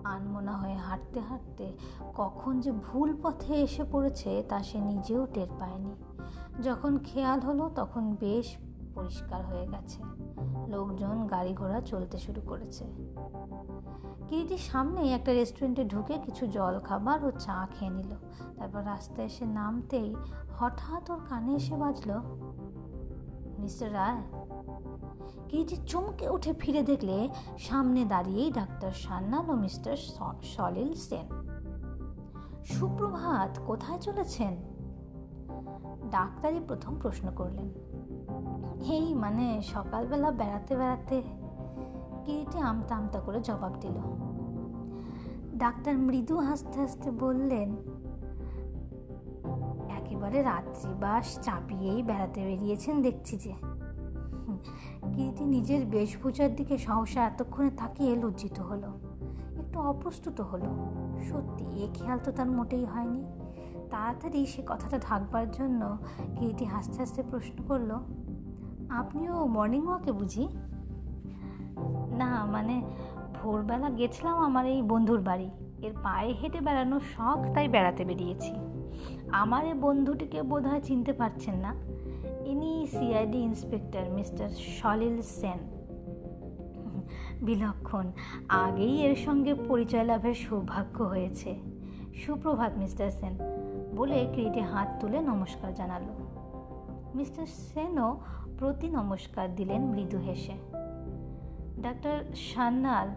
আনমনা 0.04 0.58
হয়ে 0.58 0.76
হাঁটতে 0.76 1.20
হাঁটতে 1.20 1.74
কখন 2.16 2.60
যে 2.60 2.72
ভুল 2.72 3.18
পথে 3.24 3.54
এসে 3.54 3.84
পড়েছে 3.92 4.44
তা 4.50 4.64
সে 4.64 4.80
নিজেও 4.80 5.28
টের 5.34 5.48
পায়নি। 5.60 5.96
যখন 6.64 6.98
খেয়াল 6.98 7.40
হলো 7.40 7.72
তখন 7.76 8.16
বেশ 8.20 8.58
পরিষ্কার 8.96 9.46
হয়ে 9.46 9.68
গেছে। 9.68 10.04
লোকজন 10.68 11.28
গাড়ি 11.28 11.54
ঘোড়া 11.54 11.82
চলতে 11.82 12.18
শুরু 12.18 12.42
করেছে। 12.42 12.86
কিরিটির 14.28 14.58
সামনে 14.58 15.14
একটা 15.14 15.32
রেস্টুরেন্টে 15.32 15.86
ঢুকে 15.86 16.18
কিছু 16.18 16.48
জল, 16.48 16.80
খাবার 16.80 17.26
ও 17.26 17.32
চা 17.32 17.68
খেয়ে 17.72 17.92
নিল। 17.92 18.16
তারপর 18.58 18.86
রাস্তায় 18.86 19.28
এসে 19.28 19.46
নামতেই 19.46 20.16
হঠাৎ 20.60 21.10
ওর 21.10 21.20
কানে 21.30 21.56
এসে 21.56 21.76
বাজলো, 21.76 22.22
মিস্টার 23.60 23.94
রায় 23.94 24.22
কিরিটি 25.50 25.78
চমকে 25.88 26.26
উঠে 26.30 26.52
ফিরে 26.54 26.82
দেখলে 26.84 27.18
সামনে 27.58 28.02
দাঁড়িয়েই 28.06 28.52
ডাক্তার 28.52 28.92
সান্নাল 28.92 29.46
ও 29.50 29.56
মিস্টার 29.56 29.96
সলিল 30.44 30.94
সেন। 30.94 31.28
সুপ্রভাত, 32.66 33.52
কোথায় 33.66 34.00
চলেছেন? 34.00 34.54
ডাক্তারই 36.12 36.60
প্রথম 36.68 36.94
প্রশ্ন 37.02 37.26
করলেন। 37.36 37.70
এই 38.92 39.14
মানে 39.14 39.46
সকালবেলা 39.62 40.30
বেড়াতে 40.32 40.74
বেড়াতে 40.76 41.18
কিরিটি 42.26 42.58
আমতা 42.60 42.96
আমতা 42.96 43.20
করে 43.20 43.40
জবাব 43.42 43.74
দিল। 43.82 43.98
ডাক্তার 45.58 45.98
মৃদু 45.98 46.36
হাসতে 46.40 46.80
হাসতে 46.80 47.10
বললেন, 47.12 47.70
একেবারে 49.90 50.38
রাত্রিবাস 50.42 51.26
চাপিয়েই 51.42 52.02
বেড়াতে 52.04 52.40
বেরিয়েছেন 52.46 52.96
দেখছি 53.02 53.38
যে। 53.38 53.54
কিরিটি 55.14 55.44
নিজের 55.44 55.86
বেশভূষার 55.86 56.56
দিকে 56.56 56.78
সহসা 56.78 57.24
এতক্ষণে 57.24 57.70
তাকিয়ে 57.70 58.16
লজ্জিত 58.16 58.60
হলো। 58.60 58.88
একটু 59.60 59.80
অপ্রস্তুত 59.80 60.42
হলো। 60.42 60.70
সত্যি, 61.30 61.66
এ 61.66 61.88
খেয়াল 61.94 62.20
তো 62.24 62.32
তার 62.32 62.52
মোটেই 62.52 62.86
হয়নি। 62.86 63.24
তাড়াতাড়ি 63.92 64.46
সে 64.46 64.62
কথাটা 64.68 65.00
ঢাকবার 65.10 65.52
জন্য 65.52 65.98
কিরিটি 66.36 66.66
হাসতে 66.66 66.98
হাসতে 66.98 67.24
প্রশ্ন 67.30 67.64
করল, 67.64 67.92
আপনিও 68.90 69.46
মর্নিং 69.46 69.88
ওয়াকে 69.88 70.12
বুঝি? 70.12 70.48
না 72.18 72.46
মানে 72.46 72.82
ভোরবেলা 73.34 73.90
গেছিলাম 73.90 74.38
আমার 74.38 74.66
এই 74.66 74.82
বন্ধুর 74.82 75.22
বাড়ি। 75.22 75.50
এর 75.82 75.94
পায়ে 76.04 76.34
হেঁটে 76.34 76.62
বেড়ানোর 76.62 77.00
শখ 77.00 77.54
তাই 77.54 77.68
বেড়াতে 77.68 78.06
বেরিয়েছি। 78.06 78.56
আমার 79.32 79.66
এই 79.66 79.74
বন্ধুটিকে 79.74 80.42
বোধহয় 80.42 80.82
চিনতে 80.82 81.14
পারছেন 81.14 81.56
না। 81.56 81.76
ইনি 82.46 82.88
CID 82.92 83.38
inspector 83.38 84.10
mister 84.10 84.50
Salil 84.50 85.22
Sen 85.22 85.60
বিলক্ষণ, 87.42 88.12
আগেই 88.48 89.02
এর 89.02 89.16
সঙ্গে 89.16 89.54
পরিচয় 89.54 90.04
লাভের 90.04 90.34
সৌভাগ্য 90.34 91.04
হয়েছে। 91.04 91.56
সুপ্রভাত 92.14 92.78
মিস্টার 92.78 93.12
সেন 93.12 93.38
বলে 93.96 94.28
ক্রিটে 94.34 94.62
হাত 94.62 94.88
তুলে 95.00 95.20
নমস্কার 95.22 95.74
জানালো। 95.74 96.14
মিস্টার 97.16 97.46
সেনও 97.46 98.20
প্রতি 98.60 98.90
নমস্কার 98.90 99.56
দিলেন 99.56 99.82
মৃদু 99.82 100.18
হেসে। 100.18 100.54
ডাক্তার 101.82 102.24
সান্নাল 102.36 103.08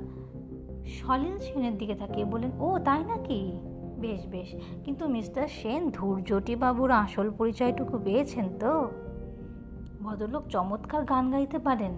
সলিল 0.86 1.38
সেনের 1.38 1.78
দিকে 1.78 1.94
তাকিয়ে 1.94 2.24
বলেন 2.24 2.50
ও, 2.60 2.78
তাই 2.78 3.04
নাকি? 3.04 3.60
বেশ 3.98 4.26
বেশ, 4.26 4.54
কিন্তু 4.84 5.08
মিস্টার 5.08 5.48
সেন 5.48 5.90
ধৈর্যটি 5.90 6.56
বাবুর 6.56 6.90
আসল 6.90 7.30
পরিচয়টুকু 7.30 7.98
পেয়েছেন 8.04 8.48
তো? 8.58 8.90
ভদ্রলোক 10.04 10.46
চমৎকার 10.46 11.04
গান 11.04 11.30
গাইতে 11.30 11.58
পারেন। 11.58 11.92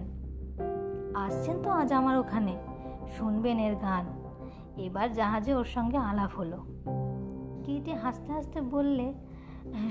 আসছেন 1.15 1.61
তো 1.63 1.69
আজ 1.69 1.93
আমার 1.93 2.17
ওখানে। 2.17 2.57
শুনবেন 3.17 3.59
এর 3.59 3.75
গান। 3.75 4.05
এবার 4.77 5.13
জাহাজে 5.13 5.53
ওর 5.53 5.65
সঙ্গে 5.65 5.97
আলাপ 5.97 6.31
হলো। 6.39 6.57
কিটি 7.63 7.91
হাসতে 7.91 8.33
হাসতে 8.33 8.61
বললে, 8.61 9.13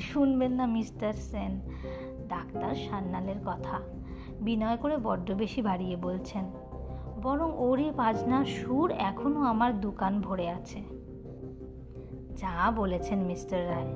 শুনবেন 0.01 0.53
না 0.53 0.67
মিস্টার 0.67 1.13
সেন, 1.13 1.61
ডাক্তার 2.29 2.75
সান্নালের 2.75 3.35
কথা। 3.47 3.81
বিনয় 4.41 4.77
করে 4.77 4.97
বড্ড 4.97 5.33
বেশি 5.33 5.63
বাড়িয়ে 5.63 5.97
বলছেন, 5.97 6.45
বরং 7.23 7.53
ওরই 7.57 7.91
বাজনার 7.91 8.45
সুর 8.45 8.91
এখনও 8.91 9.43
আমার 9.43 9.81
দোকান 9.81 10.21
ভরে 10.21 10.49
আছে। 10.49 10.83
যা 12.37 12.71
বলেছেন 12.71 13.19
মিস্টার 13.19 13.67
রায়। 13.67 13.93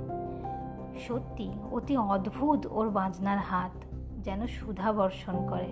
সত্যি, 1.09 1.50
অতি 1.72 1.96
অদ্ভুত 1.96 2.66
ওর 2.70 2.88
বাজনার 2.88 3.38
হাত। 3.38 3.85
যেন 4.22 4.46
সুধা 4.46 4.92
বর্ষণ 4.92 5.46
করে। 5.48 5.68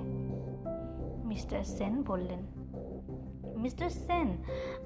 মিস্টার 1.24 1.64
সেন 1.64 2.02
বললেন, 2.02 2.42
মিস্টার 3.56 3.90
সেন, 3.90 4.36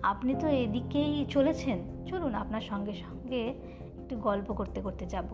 আপনি 0.02 0.34
তো 0.34 0.48
এদিকেই 0.48 1.26
চলেছেন। 1.28 2.04
চলুন 2.06 2.34
আপনার 2.34 2.60
সঙ্গে 2.60 2.92
সঙ্গে 2.92 3.46
একটু 4.02 4.16
গল্প 4.16 4.52
করতে 4.52 4.80
করতে 4.80 5.06
যাব। 5.06 5.24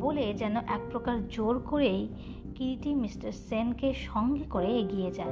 বলে 0.00 0.34
যেন 0.34 0.56
এক 0.56 0.80
প্রকার 0.90 1.28
জোর 1.28 1.58
করেই 1.58 2.08
কিরিটি 2.54 2.94
মিস্টার 2.94 3.32
সেনকে 3.32 3.92
সঙ্গে 3.92 4.44
করে 4.44 4.66
এগিয়ে 4.66 5.10
যায়। 5.10 5.30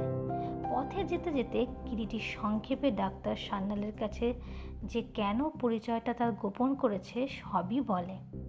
পথে 0.71 1.03
যেতে 1.03 1.31
যেতে 1.31 1.65
কিরিটি 1.85 2.19
সংক্ষেপে 2.19 2.91
ডাক্তার 2.91 3.35
সান্যালের 3.35 3.91
কাছে 3.99 4.33
যে 4.83 5.01
কেন 5.01 5.49
পরিচয়টা 5.49 6.13
তার 6.13 6.31
গোপন 6.31 6.75
করেছে 6.75 7.27
সবই 7.27 7.81
বলে। 7.81 8.46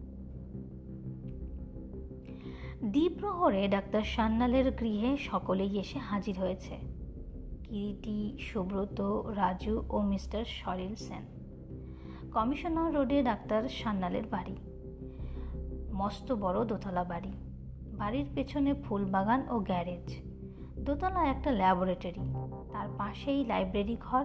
দ্বীপ্রহরে 2.85 3.69
ডাক্তার 3.69 4.03
সান্যালের 4.03 4.71
গৃহে 4.71 5.17
সকলেই 5.17 5.79
এসে 5.79 5.99
হাজির 5.99 6.39
হয়েছে। 6.39 6.77
কিরিটি 7.65 8.37
সুব্রত, 8.41 9.01
রাজু 9.35 9.83
ও 9.89 10.01
মিস্টার 10.01 10.45
সরিল 10.45 10.95
সেন। 10.95 11.27
কমিশনার 12.33 12.95
রোডে 12.95 13.23
ডাক্তার 13.23 13.69
সান্যালের 13.69 14.23
বাড়ি। 14.31 14.57
মস্ত 15.93 16.33
বড় 16.33 16.65
দোতলা 16.65 17.05
বাড়ি। 17.05 17.33
বাড়ির 17.99 18.27
পেছনে 18.35 18.75
ফুলবাগান 18.75 19.49
ও 19.51 19.59
গ্যারেজ। 19.61 20.23
দোতলা 20.79 21.25
একটা 21.25 21.51
ল্যাবরেটরি। 21.51 22.35
তার 22.73 22.89
পাশেই 22.99 23.45
লাইব্রেরি 23.45 23.97
ঘর। 24.01 24.25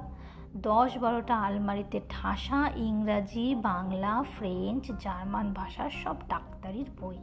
দশ 0.57 0.97
বারোটা 0.97 1.37
আলমারিতে 1.37 2.01
ঠাসা 2.09 2.71
ইংরাজি, 2.75 3.55
বাংলা, 3.55 4.23
ফ্রেঞ্চ, 4.37 4.91
জার্মান 4.99 5.53
ভাষার 5.53 5.89
সব 5.89 6.15
ডাক্তারির 6.29 6.89
বই। 7.01 7.17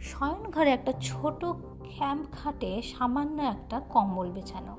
শয়ন 0.00 0.50
ঘরে 0.50 0.70
একটা 0.70 0.92
ছোট 1.00 1.44
ক্যাম্প 1.82 2.32
খাটে 2.32 2.82
সামান্য 2.82 3.42
একটা 3.42 3.80
কম্বল 3.80 4.32
বেছানো। 4.32 4.76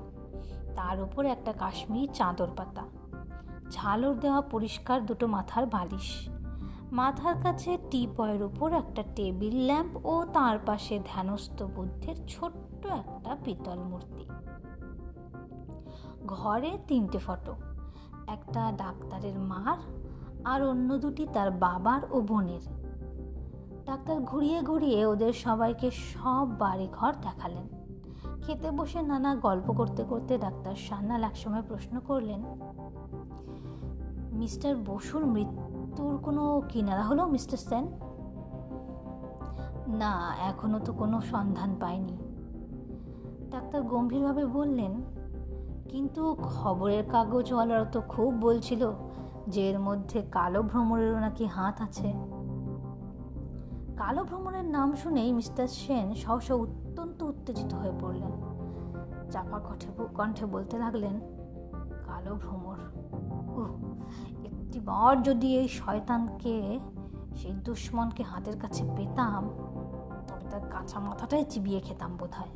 তার 0.76 1.00
উপর 1.00 1.26
একটা 1.26 1.52
কাশ্মীরি 1.52 2.08
চাদর 2.14 2.48
পাতা। 2.56 2.82
ঝালর 3.70 4.14
দেওয়া 4.14 4.40
পরিষ্কার 4.40 5.06
দুটো 5.06 5.26
মাথার 5.26 5.66
বালিশ। 5.66 6.28
মাথার 6.92 7.42
কাছে 7.42 7.78
টিপয়ের 7.90 8.42
উপর 8.42 8.72
একটা 8.72 9.02
টেবিল 9.16 9.66
ল্যাম্প 9.66 10.06
ও 10.06 10.24
তার 10.32 10.58
পাশে 10.66 11.00
ধ্যানস্থ 11.06 11.62
বুদ্ধের 11.62 12.26
ছোট্ট 12.28 12.86
একটা 12.86 13.36
পিতল 13.44 13.78
মূর্তি। 13.78 14.26
ঘরে 16.26 16.78
তিনটে 16.88 17.18
ফটো। 17.18 17.54
একটা 18.26 18.72
ডাক্তারের 18.72 19.38
মার 19.38 19.78
আর 20.44 20.62
অন্য 20.62 20.98
দুটি 20.98 21.26
তার 21.32 21.50
বাবার 21.50 22.00
ও 22.10 22.20
বোনের। 22.20 22.79
ডাক্তার 23.90 24.18
ঘুরিয়ে 24.20 24.58
ঘুরিয়ে 24.62 25.06
ওদের 25.06 25.32
সবাইকে 25.32 25.90
সব 25.90 26.44
বাড়ি 26.58 26.88
ঘর 26.92 27.12
দেখালেন। 27.22 27.66
খেতে 28.42 28.70
বসে 28.70 29.00
নানা 29.02 29.34
গল্প 29.46 29.66
করতে 29.72 30.02
করতে 30.04 30.32
ডাক্তার 30.38 30.74
সান্নাল 30.86 31.22
একসময় 31.24 31.64
প্রশ্ন 31.68 31.94
করলেন, 32.00 32.40
মিস্টার 34.32 34.72
বসুর 34.76 35.22
মৃত্যুর 35.26 36.14
কোনো 36.18 36.42
কিনারা 36.68 37.02
হলো, 37.02 37.22
মিস্টার 37.26 37.58
সেন? 37.68 37.84
না, 40.00 40.12
এখনও 40.50 40.78
তো 40.78 40.92
কোনো 40.92 41.16
সন্ধান 41.20 41.70
পায়নি 41.80 42.16
ডাক্তার 43.50 43.80
গম্ভীরভাবে 43.82 44.44
বললেন, 44.46 44.92
কিন্তু 45.88 46.22
খবরের 46.42 47.02
কাগজওয়ালারা 47.10 47.84
তো 47.84 48.00
খুব 48.08 48.30
বলছিল 48.40 48.82
যে 49.48 49.62
এর 49.70 49.78
মধ্যে 49.78 50.18
কালো 50.32 50.60
ভ্রমণেরও 50.62 51.18
নাকি 51.20 51.44
হাত 51.46 51.76
আছে। 51.82 52.10
কালো 54.00 54.22
ভ্রমণের 54.24 54.66
নাম 54.76 54.88
শুনেই 55.02 55.30
মিস্টার 55.38 55.66
সেন 55.80 56.08
সহসা 56.22 56.54
অত্যন্ত 56.64 57.18
উত্তেজিত 57.22 57.70
হয়ে 57.80 57.94
পড়লেন। 58.00 58.32
চাপা 59.32 59.58
কণ্ঠে 59.66 59.88
কণ্ঠে 60.18 60.44
বলতে 60.54 60.74
লাগলেন, 60.78 61.16
কালো 62.06 62.32
ভ্রমর 62.42 62.78
ও 63.58 63.60
একটিবার 64.48 65.14
যদি 65.22 65.48
এই 65.60 65.68
শয়তানকে, 65.80 66.56
সেই 67.38 67.54
দুশ্মনকে 67.66 68.22
হাতের 68.22 68.56
কাছে 68.62 68.82
পেতাম, 68.96 69.42
তবে 70.28 70.44
তার 70.50 70.64
কাঁচা 70.70 70.98
মাথাটাই 71.00 71.44
চিবিয়ে 71.52 71.80
খেতাম 71.80 72.12
বোধ 72.16 72.32
হয় 72.38 72.52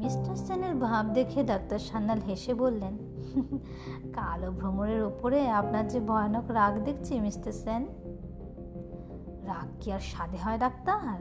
মিস্টার 0.00 0.34
সেনের 0.46 0.74
ভাব 0.84 1.04
দেখে 1.18 1.40
ডাক্তার 1.50 1.80
সান্যাল 1.88 2.20
হেসে 2.28 2.52
বললেন, 2.62 2.94
কালো 4.16 4.48
ভ্রমণের 4.58 5.02
ওপরে 5.10 5.38
আপনার 5.60 5.84
যে 5.88 5.98
ভয়ানক 6.08 6.46
রাগ 6.58 6.74
দেখছি, 6.78 7.12
মিস্টার 7.20 7.54
সেন 7.64 7.84
রাগ 9.46 9.68
কি 9.80 9.92
আর 9.92 10.00
সাধে 10.00 10.36
হয়, 10.36 10.58
ডাক্তার? 10.58 11.18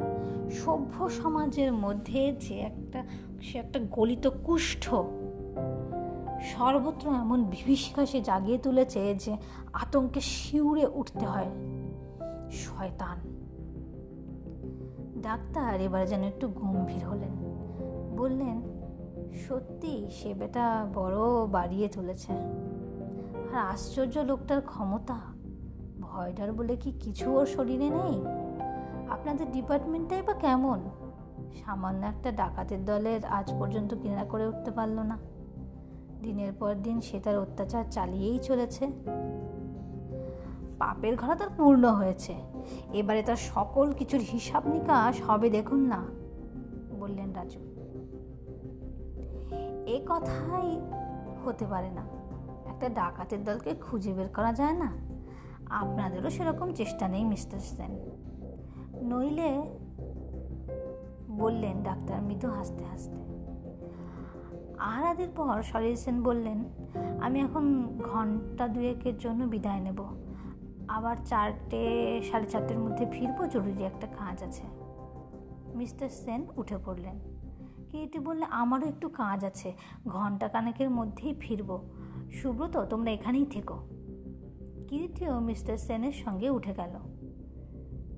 সভ্য 0.49 1.09
সমাজের 1.09 1.73
মধ্যে 1.73 2.35
যে 2.39 2.59
একটা, 2.59 3.03
সে 3.41 3.57
একটা 3.57 3.79
গলিত 3.91 4.27
কুষ্ঠ। 4.27 4.93
সর্বত্র 6.41 7.09
এমন 7.09 7.43
বিভীষিকা 7.43 8.05
সে 8.05 8.21
জাগিয়ে 8.21 8.57
তুলেছে 8.57 9.15
যে 9.15 9.37
আতঙ্কে 9.73 10.21
শিউরে 10.21 10.87
উঠতে 10.93 11.25
হয়। 11.25 11.49
শয়তান। 12.51 13.17
ডাক্তার, 15.21 15.81
এবার 15.81 16.07
যেন 16.07 16.23
একটু 16.23 16.47
গম্ভীর 16.47 17.07
হলেন। 17.07 17.33
বললেন, 18.17 18.61
সত্যি, 19.49 20.07
সে 20.11 20.33
বেটা 20.33 20.87
বড় 20.93 21.47
বাড়িয়ে 21.47 21.87
তুলেছে। 21.87 22.33
আর 23.53 23.57
আশ্চর্য 23.57 24.17
লোকটার 24.17 24.61
ক্ষমতা 24.61 25.32
ভয়ডার 26.13 26.53
বলে 26.53 26.75
কি 26.75 26.91
কিছু 26.99 27.31
ওর 27.31 27.45
শরীরে 27.45 27.89
নেই? 27.89 28.15
আপনাদের 29.09 29.51
ডিপার্টমেন্টটাই 29.51 30.21
বা 30.21 30.33
কেমন? 30.33 30.79
সামান্য 31.65 32.05
একটা 32.05 32.31
ডাকাতের 32.31 32.85
দলের 32.85 33.25
আজ 33.25 33.53
পর্যন্ত 33.59 33.95
কিনা 34.01 34.23
করে 34.23 34.47
উঠতে 34.47 34.71
পারল 34.71 34.99
না। 34.99 35.17
দিনের 36.21 36.53
পর 36.53 36.75
দিন 36.75 37.01
সে 37.01 37.19
তার 37.19 37.37
অত্যাচার 37.37 37.83
চালিয়েই 37.91 38.39
চলেছে। 38.39 38.87
পাপের 40.79 41.15
ঘরা 41.15 41.35
তার 41.35 41.47
পূর্ণ 41.57 41.93
হয়েছে। 41.93 42.33
এবারে 42.93 43.21
তার 43.23 43.35
সকল 43.35 43.91
কিছুর 43.91 44.21
হিসাব 44.31 44.67
নিকাশ 44.67 45.21
হবে 45.21 45.49
দেখুন 45.49 45.79
না, 45.79 46.01
বললেন 46.99 47.29
রাজু। 47.33 47.59
এ 49.87 49.97
কথাই 50.09 50.69
হতে 51.45 51.65
পারে 51.65 51.89
না। 51.91 52.03
একটা 52.65 52.89
ডাকাতের 52.89 53.43
দলকে 53.43 53.73
খুঁজে 53.75 54.13
বের 54.13 54.27
করা 54.27 54.53
যায় 54.53 54.77
না। 54.77 55.12
আপনাদেরও 55.69 56.29
সেরকম 56.29 56.73
চেষ্টা 56.73 57.07
নেই, 57.07 57.23
মিস্টার 57.23 57.59
সেন। 57.59 57.99
নইলে 59.01 59.79
বললেন 61.29 61.83
ডাক্তার 61.83 62.21
মৃদু 62.21 62.49
হাসতে 62.49 62.83
হাসতে। 62.85 63.23
আহারাদির 64.79 65.29
পর 65.35 65.63
সরিল 65.63 65.95
সেন 65.95 66.23
বললেন, 66.23 66.63
আমি 67.21 67.39
এখন 67.39 67.97
ঘণ্টা 67.99 68.67
দুয়েকের 68.67 69.17
জন্য 69.17 69.43
বিদায় 69.43 69.79
নেব। 69.79 70.05
আবার 70.87 71.15
চারটে, 71.25 72.21
সাড়ে 72.21 72.45
চারটের 72.45 72.79
মধ্যে 72.79 73.05
ফিরবো, 73.11 73.47
জরুরি 73.47 73.83
একটা 73.83 74.07
কাজ 74.07 74.43
আছে। 74.43 74.63
মিস্টার 75.75 76.09
সেন 76.09 76.47
উঠে 76.57 76.77
পড়লেন। 76.85 77.19
কিরিটি 77.89 78.19
বললে, 78.19 78.45
আমারও 78.45 78.87
একটু 78.87 79.09
কাজ 79.09 79.45
আছে 79.45 79.73
ঘণ্টা 80.07 80.47
কানেকের 80.47 80.89
মধ্যেই 80.89 81.35
ফিরব। 81.39 81.89
সুব্রত, 82.31 82.77
তোমরা 82.77 83.11
এখানেই 83.11 83.45
থেকো। 83.45 83.79
কিরিটিও 84.93 85.39
মিস্টার 85.39 85.77
সেনের 85.77 86.11
সঙ্গে 86.11 86.49
উঠে 86.49 86.73
গেল। 86.73 86.91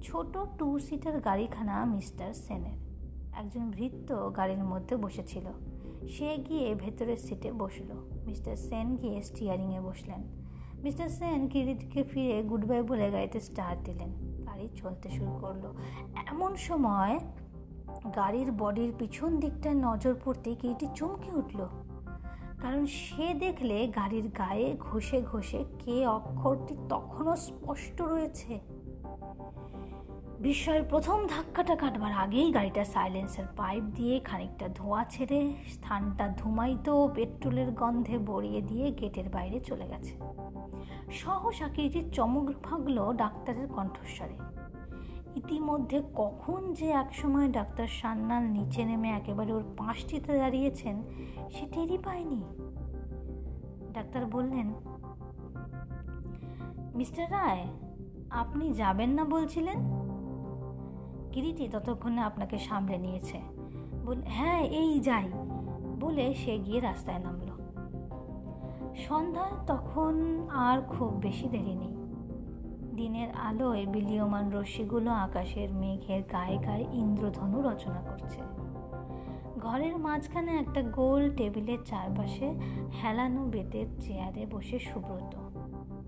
ছোট 0.02 0.38
টু 0.58 0.80
সিটার 0.80 1.20
গাড়িখানা 1.20 1.86
মিস্টার 1.86 2.34
সেনের। 2.34 2.78
একজন 3.38 3.72
ভৃত্য 3.72 4.34
গাড়ির 4.38 4.64
মধ্যে 4.64 4.96
বসেছিল। 4.96 5.44
সে 6.08 6.38
গিয়ে 6.50 6.76
ভেতরের 6.76 7.18
সিটে 7.18 7.52
বসল। 7.52 7.94
মিস্টার 8.26 8.56
সেন 8.56 8.96
গিয়ে 8.96 9.22
স্টিয়ারিংয়ে 9.22 9.80
বসলেন। 9.80 10.24
মিস্টার 10.84 11.10
সেন 11.10 11.48
কিরিটকে 11.48 12.04
ফিরে 12.04 12.44
গুড 12.44 12.66
বাই 12.66 12.82
বলে 12.82 13.12
গাড়িতে 13.12 13.40
স্টার্ট 13.40 13.84
দিলেন। 13.84 14.44
গাড়ি 14.46 14.70
চলতে 14.76 15.10
শুরু 15.10 15.38
করল। 15.42 15.74
এমন 16.26 16.56
সময় 16.56 17.20
গাড়ির 18.16 18.52
বডির 18.52 18.94
পিছন 19.00 19.38
দিকটায় 19.38 19.76
নজর 19.76 20.16
পড়তে 20.26 20.56
কিরিটি 20.56 20.88
চমকে 20.96 21.40
উঠল। 21.40 21.85
কারণ 22.62 22.86
সে 22.86 23.34
দেখলে 23.34 23.88
গাড়ির 23.88 24.28
গায়ে 24.28 24.76
ঘষে 24.80 25.22
ঘষে 25.22 25.66
কে 25.80 26.08
অক্ষরটি 26.08 26.76
তখনও 26.90 27.36
স্পষ্ট 27.36 28.02
রয়েছে। 28.02 28.60
বিস্ময়ের 30.40 30.84
প্রথম 30.84 31.28
ধাক্কাটা 31.28 31.76
কাটবার 31.76 32.14
আগেই 32.14 32.52
গাড়িটা 32.52 32.84
সাইলেন্সের 32.86 33.46
পাইপ 33.58 33.84
দিয়ে 33.84 34.20
খানিকটা 34.20 34.68
ধোঁয়া 34.68 35.06
ছেড়ে 35.10 35.54
স্থানটা 35.68 36.34
ধুমাইতো 36.38 37.12
পেট্রোলের 37.16 37.72
গন্ধে 37.72 38.18
বড়িয়ে 38.18 38.62
দিয়ে 38.62 38.92
গেটের 38.92 39.30
বাইরে 39.30 39.60
চলে 39.60 39.88
গেছে। 39.88 40.14
সহসা 41.12 41.68
কিরিটির 41.68 42.12
চমক 42.12 42.54
ভাগল 42.64 43.14
ডাক্তারের 43.14 43.68
কণ্ঠস্বরে। 43.68 44.55
ইতিমধ্যে 45.36 46.02
কখন 46.16 46.74
যে 46.74 46.90
একসময় 46.90 47.52
ডাক্তার 47.52 47.88
সান্নাল 47.88 48.44
নিচে 48.44 48.86
নেমে 48.86 49.10
একেবারে 49.10 49.54
ওর 49.54 49.64
পাঁচটিতে 49.78 50.38
দাঁড়িয়েছেন 50.38 51.04
সে 51.52 51.66
টেরই 51.72 51.98
পায়নি। 51.98 52.44
ডাক্তার 53.94 54.26
বললেন, 54.26 54.74
মিস্টার 56.96 57.32
রায়, 57.32 57.66
আপনি 58.30 58.74
যাবেন 58.74 59.10
না 59.10 59.24
বলছিলেন? 59.24 59.78
কিরিটি 61.32 61.68
ততক্ষণে 61.68 62.22
আপনাকে 62.22 62.58
সামলে 62.58 62.98
নিয়েছে। 62.98 63.42
বল 64.06 64.22
হ্যাঁ 64.26 64.62
এই 64.62 65.00
যাই। 65.00 65.30
বলে 66.00 66.34
সে 66.34 66.60
গিয়ে 66.60 66.80
রাস্তায় 66.80 67.20
নামলো। 67.20 67.58
সন্ধ্যায় 68.96 69.52
তখন 69.68 70.48
আর 70.50 70.82
খুব 70.82 71.14
বেশি 71.14 71.50
দেরি 71.50 71.76
নেই। 71.76 72.05
দিনের 72.96 73.32
আলোয় 73.32 73.86
বিলীয়মান 73.86 74.52
রশ্মিগুলো 74.52 75.12
আকাশের 75.12 75.74
মেঘের 75.74 76.22
গায়ে 76.32 76.58
গায়ে 76.58 76.86
ইন্দ্রধনু 76.92 77.62
রচনা 77.62 78.02
করছে। 78.02 78.42
ঘরের 79.60 79.98
মাঝখানে 79.98 80.52
একটা 80.52 80.82
গোল 80.82 81.36
টেবিলের 81.36 81.78
চারপাশে 81.86 82.54
হেলানো 83.04 83.46
বেতের 83.46 83.86
চেয়ারে 84.00 84.46
বসে 84.52 84.80
সুব্রত, 84.80 85.36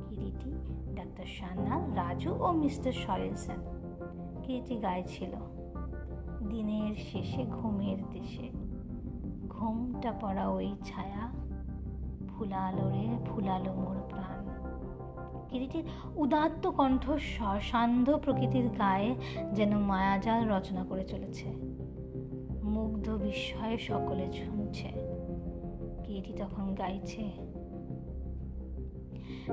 কিরিটি, 0.09 0.51
ডাক্তার 0.95 1.25
সান্যাল, 1.25 1.93
রাজু 1.93 2.35
ও 2.39 2.51
মিস্টার 2.51 2.91
সরেলসেন 2.91 3.59
কিরিটি 4.43 4.75
গায়ে 4.75 5.03
ছিল। 5.07 5.31
দিনের 6.49 6.95
শেষে 6.95 7.43
ঘুমের 7.43 7.97
দেশে। 8.09 8.49
ঘুমটা 9.49 10.11
পড়া 10.21 10.47
ওই 10.47 10.75
ছায়া, 10.83 11.23
ফুলালো 12.27 12.89
রে, 12.89 13.07
ফুলালো 13.25 13.73
মোর 13.73 13.97
প্রাণ। 14.09 14.47
কিরিটির 15.49 15.83
উদাত্ত 16.15 16.67
কণ্ঠস্বর 16.67 17.59
সান্ধ্য 17.59 18.17
প্রকৃতির 18.17 18.69
গায়ে 18.69 19.15
যেন 19.53 19.77
মায়াজাল 19.77 20.49
রচনা 20.49 20.83
করে 20.83 21.03
চলেছে। 21.03 21.45
মুগ্ধ 22.63 23.09
বিস্ময়ে 23.09 23.77
সকলে 23.77 24.31
শুনছে 24.33 24.87
কিরিটি 26.03 26.33
তখন 26.33 26.75
গাইছে। 26.75 27.31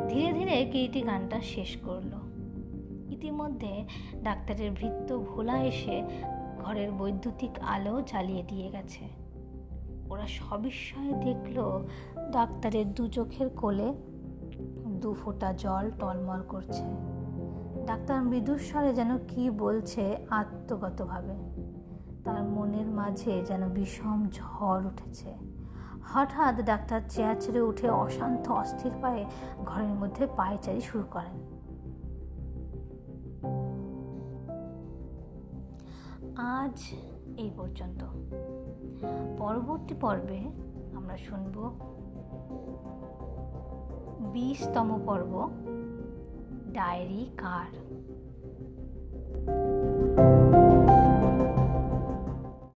ধীরে 0.09 0.33
ধীরে 0.33 0.65
কিরিটি 0.65 1.01
গানটা 1.01 1.41
শেষ 1.41 1.77
করল। 1.77 2.13
ইতিমধ্যে 3.13 3.85
ডাক্তারের 4.23 4.71
ভৃত্য 4.71 5.19
ভোলা 5.19 5.63
এসে 5.63 6.03
ঘরের 6.65 6.93
বৈদ্যুতিক 6.93 7.51
আলো 7.61 8.03
জ্বালিয়ে 8.07 8.43
দিয়ে 8.43 8.71
গেছে। 8.71 9.05
ওরা 10.11 10.27
সবিস্ময়ে 10.27 11.13
দেখল 11.13 11.87
ডাক্তারের 12.33 12.95
দু 12.95 13.09
চোখের 13.09 13.49
কোলে 13.49 13.93
দু 15.01 15.15
ফোঁটা 15.15 15.53
জল 15.53 15.91
টলমল 15.99 16.43
করছে। 16.49 16.85
ডাক্তার 17.87 18.23
মৃদুস্বরে 18.23 18.95
যেন 18.95 19.19
কি 19.29 19.51
বলছে 19.51 20.27
আত্মগতভাবে। 20.31 21.35
তার 22.25 22.43
মনের 22.43 22.87
মাঝে 22.87 23.43
যেন 23.43 23.69
বিষম 23.69 24.27
ঝড় 24.33 24.87
উঠেছে। 24.87 25.35
হঠাৎ 26.13 26.65
ডাক্তার 26.65 27.01
চেয়ার 27.09 27.37
ছেড়ে 27.41 27.61
উঠে 27.61 27.91
অশান্ত 27.91 28.49
অস্থির 28.49 28.93
পায়ে 29.03 29.27
ঘরের 29.67 29.89
মধ্যে 29.89 30.27
পায়চারি 30.27 30.81
শুরু 30.81 31.05
করেন। 31.11 31.55
আজ 36.37 36.81
এই 37.37 37.51
পর্যন্ত। 37.57 38.05
পরবর্তী 39.39 39.95
পর্বে 39.95 40.39
আমরা 40.97 41.17
শুনব 41.17 41.79
বিশতম 44.33 44.89
পর্ব 45.07 45.33
ডায়েরি 46.73 47.23
কার? 47.37 47.71